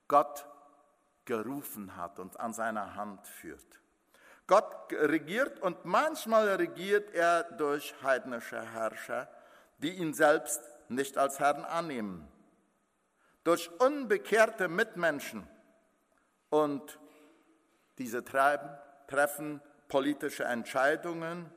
Gott 0.08 0.46
gerufen 1.24 1.96
hat 1.96 2.18
und 2.18 2.38
an 2.40 2.52
seiner 2.52 2.94
Hand 2.94 3.26
führt. 3.26 3.80
Gott 4.50 4.90
regiert 4.90 5.60
und 5.60 5.84
manchmal 5.84 6.48
regiert 6.48 7.14
er 7.14 7.44
durch 7.44 7.94
heidnische 8.02 8.60
Herrscher, 8.60 9.28
die 9.78 9.90
ihn 9.92 10.12
selbst 10.12 10.60
nicht 10.88 11.16
als 11.16 11.38
Herrn 11.38 11.64
annehmen. 11.64 12.26
Durch 13.44 13.70
unbekehrte 13.78 14.66
Mitmenschen 14.66 15.46
und 16.48 16.98
diese 17.98 18.24
treiben, 18.24 18.68
treffen 19.06 19.62
politische 19.86 20.42
Entscheidungen, 20.42 21.48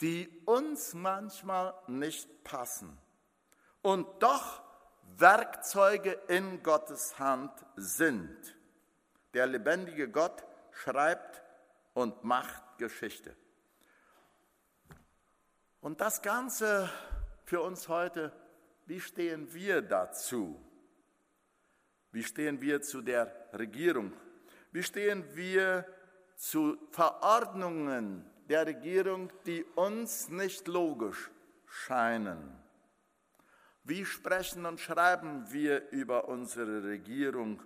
die 0.00 0.42
uns 0.46 0.94
manchmal 0.94 1.74
nicht 1.86 2.44
passen. 2.44 2.96
Und 3.82 4.06
doch 4.22 4.62
Werkzeuge 5.18 6.12
in 6.28 6.62
Gottes 6.62 7.18
Hand 7.18 7.52
sind. 7.76 8.56
Der 9.34 9.46
lebendige 9.46 10.08
Gott 10.08 10.45
schreibt 10.76 11.42
und 11.94 12.24
macht 12.24 12.78
Geschichte. 12.78 13.34
Und 15.80 16.00
das 16.00 16.22
Ganze 16.22 16.90
für 17.44 17.60
uns 17.62 17.88
heute, 17.88 18.32
wie 18.86 19.00
stehen 19.00 19.52
wir 19.52 19.82
dazu? 19.82 20.60
Wie 22.12 22.22
stehen 22.22 22.60
wir 22.60 22.82
zu 22.82 23.02
der 23.02 23.32
Regierung? 23.52 24.12
Wie 24.72 24.82
stehen 24.82 25.24
wir 25.34 25.86
zu 26.36 26.76
Verordnungen 26.90 28.24
der 28.48 28.66
Regierung, 28.66 29.32
die 29.46 29.64
uns 29.74 30.28
nicht 30.28 30.68
logisch 30.68 31.30
scheinen? 31.66 32.62
Wie 33.84 34.04
sprechen 34.04 34.66
und 34.66 34.80
schreiben 34.80 35.52
wir 35.52 35.90
über 35.90 36.28
unsere 36.28 36.82
Regierung 36.82 37.62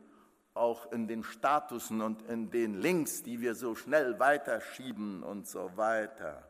auch 0.54 0.90
in 0.92 1.08
den 1.08 1.22
Statusen 1.24 2.00
und 2.00 2.22
in 2.22 2.50
den 2.50 2.74
Links, 2.74 3.22
die 3.22 3.40
wir 3.40 3.54
so 3.54 3.74
schnell 3.74 4.18
weiterschieben 4.18 5.22
und 5.22 5.46
so 5.46 5.76
weiter? 5.76 6.48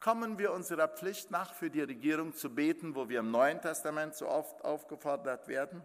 Kommen 0.00 0.38
wir 0.38 0.52
unserer 0.52 0.88
Pflicht 0.88 1.30
nach, 1.30 1.54
für 1.54 1.70
die 1.70 1.80
Regierung 1.80 2.34
zu 2.34 2.54
beten, 2.54 2.94
wo 2.94 3.08
wir 3.08 3.20
im 3.20 3.30
Neuen 3.30 3.60
Testament 3.60 4.14
so 4.14 4.28
oft 4.28 4.64
aufgefordert 4.64 5.48
werden? 5.48 5.82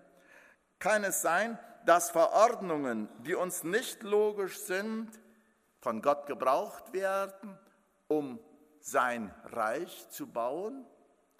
Kann 0.77 1.03
es 1.03 1.21
sein, 1.21 1.57
dass 1.85 2.11
Verordnungen, 2.11 3.09
die 3.23 3.35
uns 3.35 3.63
nicht 3.63 4.03
logisch 4.03 4.59
sind, 4.59 5.09
von 5.79 6.01
Gott 6.01 6.25
gebraucht 6.25 6.93
werden, 6.93 7.57
um 8.07 8.39
sein 8.81 9.33
Reich 9.45 10.09
zu 10.09 10.27
bauen? 10.27 10.85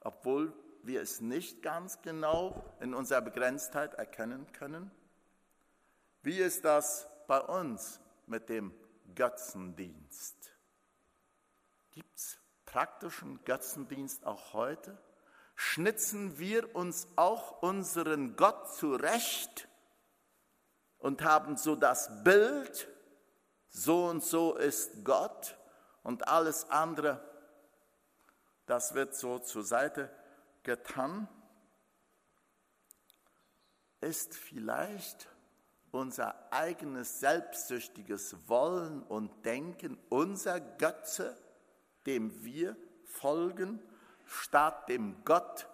obwohl 0.02 0.54
wir 0.84 1.02
es 1.02 1.22
nicht 1.22 1.62
ganz 1.62 2.02
genau 2.02 2.64
in 2.80 2.94
unserer 2.94 3.22
Begrenztheit 3.22 3.94
erkennen 3.96 4.52
können? 4.54 4.92
Wie 6.22 6.38
ist 6.40 6.66
das 6.66 7.08
bei 7.28 7.40
uns 7.40 8.00
mit 8.26 8.50
dem 8.50 8.74
Götzendienst? 9.16 10.52
Gibt 11.92 12.18
es 12.18 12.38
praktischen 12.66 13.44
Götzendienst 13.46 14.26
auch 14.26 14.54
heute? 14.54 14.98
Schnitzen 15.56 16.40
wir 16.40 16.76
uns 16.76 17.08
auch 17.16 17.62
unseren 17.62 18.36
Gott 18.36 18.74
zurecht 18.74 19.68
und 20.98 21.24
haben 21.24 21.58
so 21.58 21.76
das 21.76 22.24
Bild, 22.24 22.88
so 23.70 24.06
und 24.08 24.24
so 24.24 24.56
ist 24.56 25.04
Gott 25.04 25.58
und 26.04 26.28
alles 26.28 26.70
andere 26.70 27.30
das 28.70 28.94
wird 28.94 29.16
so 29.16 29.40
zur 29.40 29.64
Seite 29.64 30.12
getan, 30.64 31.28
ist 34.02 34.36
vielleicht 34.36 35.28
unser 35.92 36.52
eigenes 36.52 37.20
selbstsüchtiges 37.20 38.36
Wollen 38.48 39.04
und 39.04 39.46
Denken 39.46 39.98
unser 40.10 40.60
Götze, 40.60 41.38
dem 42.06 42.44
wir 42.44 42.76
folgen, 43.04 43.82
statt 44.26 44.88
dem 44.90 45.24
Gott 45.26 45.68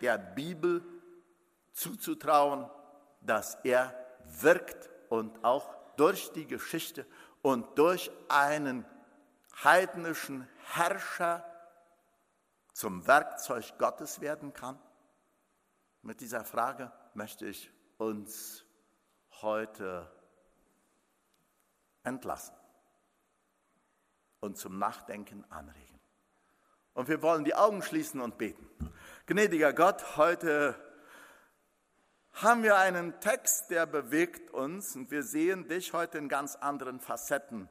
der 0.00 0.16
Bibel 0.18 0.82
zuzutrauen, 1.72 2.70
dass 3.20 3.56
er 3.64 3.94
wirkt 4.40 4.88
und 5.08 5.44
auch 5.44 5.74
durch 5.96 6.32
die 6.32 6.46
Geschichte 6.46 7.04
und 7.42 7.78
durch 7.78 8.10
einen 8.28 8.86
heidnischen 9.62 10.48
Herrscher 10.72 11.44
zum 12.80 13.06
Werkzeug 13.06 13.76
Gottes 13.76 14.22
werden 14.22 14.54
kann? 14.54 14.78
Mit 16.00 16.22
dieser 16.22 16.46
Frage 16.46 16.90
möchte 17.12 17.44
ich 17.44 17.70
uns 17.98 18.64
heute 19.42 20.10
entlassen 22.04 22.54
und 24.40 24.56
zum 24.56 24.78
Nachdenken 24.78 25.44
anregen. 25.50 26.00
Und 26.94 27.08
wir 27.08 27.20
wollen 27.20 27.44
die 27.44 27.54
Augen 27.54 27.82
schließen 27.82 28.18
und 28.22 28.38
beten. 28.38 28.66
Gnädiger 29.26 29.74
Gott, 29.74 30.16
heute 30.16 30.74
haben 32.32 32.62
wir 32.62 32.78
einen 32.78 33.20
Text, 33.20 33.70
der 33.70 33.84
bewegt 33.84 34.52
uns 34.52 34.96
und 34.96 35.10
wir 35.10 35.22
sehen 35.22 35.68
dich 35.68 35.92
heute 35.92 36.16
in 36.16 36.30
ganz 36.30 36.56
anderen 36.56 36.98
Facetten, 36.98 37.68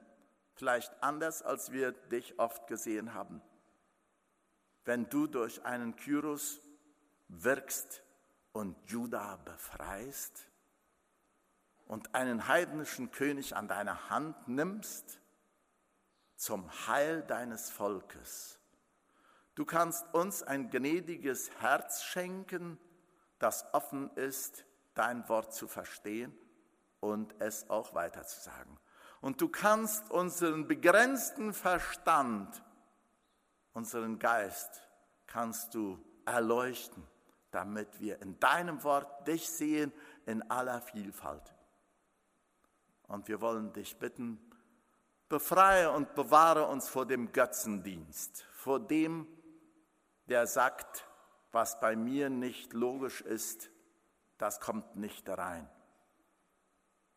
vielleicht 0.54 1.02
anders, 1.02 1.42
als 1.42 1.72
wir 1.72 1.94
dich 1.94 2.38
oft 2.38 2.68
gesehen 2.68 3.16
haben. 3.16 3.42
Wenn 4.86 5.10
du 5.10 5.28
durch 5.28 5.66
einen 5.66 5.96
Kyros 5.96 6.62
wirkst 7.28 8.04
und 8.54 8.76
Juda 8.90 9.38
befreist 9.38 10.48
und 11.86 12.14
einen 12.16 12.48
heidnischen 12.48 13.12
König 13.12 13.56
an 13.56 13.68
deine 13.68 14.10
Hand 14.10 14.48
nimmst 14.48 15.20
zum 16.36 16.70
Heil 16.88 17.22
deines 17.24 17.70
Volkes. 17.70 18.60
Du 19.56 19.66
kannst 19.66 20.14
uns 20.14 20.42
ein 20.42 20.70
gnädiges 20.70 21.52
Herz 21.60 22.04
schenken, 22.04 22.80
das 23.40 23.66
offen 23.74 24.10
ist, 24.16 24.66
dein 24.94 25.28
Wort 25.28 25.54
zu 25.54 25.68
verstehen 25.68 26.34
und 27.02 27.36
es 27.40 27.70
auch 27.70 27.94
weiterzusagen. 27.94 28.80
Und 29.22 29.42
du 29.42 29.50
kannst 29.50 30.10
unseren 30.12 30.68
begrenzten 30.68 31.54
Verstand, 31.54 32.64
unseren 33.74 34.20
Geist, 34.20 34.82
kannst 35.28 35.76
du 35.76 36.00
erleuchten, 36.26 37.06
damit 37.52 38.00
wir 38.00 38.22
in 38.22 38.40
deinem 38.40 38.84
Wort 38.84 39.28
dich 39.28 39.50
sehen 39.50 39.92
in 40.26 40.50
aller 40.50 40.82
Vielfalt. 40.82 41.54
Und 43.08 43.28
wir 43.28 43.42
wollen 43.42 43.74
dich 43.74 43.98
bitten, 43.98 44.40
befreie 45.28 45.92
und 45.92 46.14
bewahre 46.16 46.68
uns 46.68 46.90
vor 46.90 47.06
dem 47.06 47.32
Götzendienst, 47.32 48.44
vor 48.54 48.80
dem, 48.80 49.28
der 50.26 50.46
sagt, 50.46 51.08
was 51.52 51.80
bei 51.80 51.96
mir 51.96 52.30
nicht 52.30 52.74
logisch 52.74 53.22
ist, 53.22 53.72
das 54.38 54.60
kommt 54.60 54.96
nicht 54.96 55.28
rein. 55.28 55.70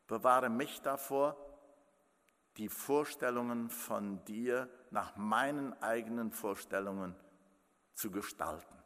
Bewahre 0.07 0.49
mich 0.49 0.81
davor, 0.81 1.37
die 2.57 2.69
Vorstellungen 2.69 3.71
von 3.71 4.25
dir 4.25 4.69
nach 4.93 5.17
meinen 5.17 5.81
eigenen 5.83 6.31
Vorstellungen 6.31 7.17
zu 7.95 8.11
gestalten. 8.11 8.77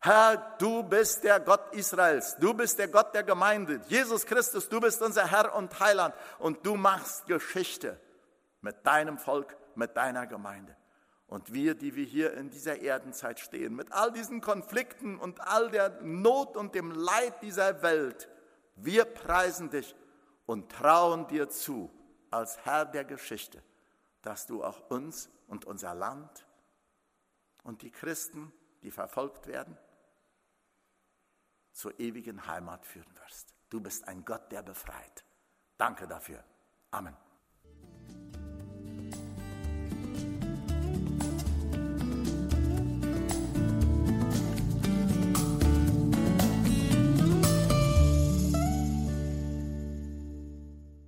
Herr, 0.00 0.56
du 0.58 0.82
bist 0.82 1.22
der 1.22 1.38
Gott 1.38 1.72
Israels, 1.74 2.36
du 2.40 2.52
bist 2.54 2.78
der 2.78 2.88
Gott 2.88 3.14
der 3.14 3.22
Gemeinde. 3.22 3.80
Jesus 3.86 4.26
Christus, 4.26 4.68
du 4.68 4.80
bist 4.80 5.00
unser 5.00 5.30
Herr 5.30 5.54
und 5.54 5.78
Heiland 5.78 6.14
und 6.40 6.66
du 6.66 6.74
machst 6.74 7.26
Geschichte 7.26 8.00
mit 8.60 8.84
deinem 8.84 9.16
Volk, 9.16 9.56
mit 9.76 9.96
deiner 9.96 10.26
Gemeinde. 10.26 10.76
Und 11.28 11.52
wir, 11.52 11.74
die 11.74 11.94
wir 11.94 12.04
hier 12.04 12.34
in 12.34 12.50
dieser 12.50 12.82
Erdenzeit 12.82 13.38
stehen, 13.38 13.74
mit 13.74 13.92
all 13.92 14.12
diesen 14.12 14.40
Konflikten 14.40 15.18
und 15.18 15.40
all 15.40 15.70
der 15.70 16.00
Not 16.02 16.56
und 16.56 16.74
dem 16.74 16.90
Leid 16.90 17.40
dieser 17.40 17.82
Welt, 17.82 18.28
wir 18.74 19.04
preisen 19.04 19.70
dich 19.70 19.94
und 20.46 20.72
trauen 20.72 21.28
dir 21.28 21.48
zu, 21.48 21.90
als 22.30 22.58
Herr 22.64 22.84
der 22.84 23.04
Geschichte, 23.04 23.62
dass 24.22 24.46
du 24.46 24.64
auch 24.64 24.90
uns 24.90 25.30
und 25.48 25.64
unser 25.64 25.94
Land 25.94 26.46
und 27.62 27.82
die 27.82 27.90
Christen, 27.90 28.52
die 28.82 28.90
verfolgt 28.90 29.46
werden, 29.46 29.76
zur 31.72 31.98
ewigen 31.98 32.46
Heimat 32.46 32.86
führen 32.86 33.16
wirst. 33.18 33.54
Du 33.70 33.80
bist 33.80 34.06
ein 34.06 34.24
Gott, 34.24 34.52
der 34.52 34.62
befreit. 34.62 35.24
Danke 35.76 36.06
dafür. 36.06 36.44
Amen. 36.90 37.16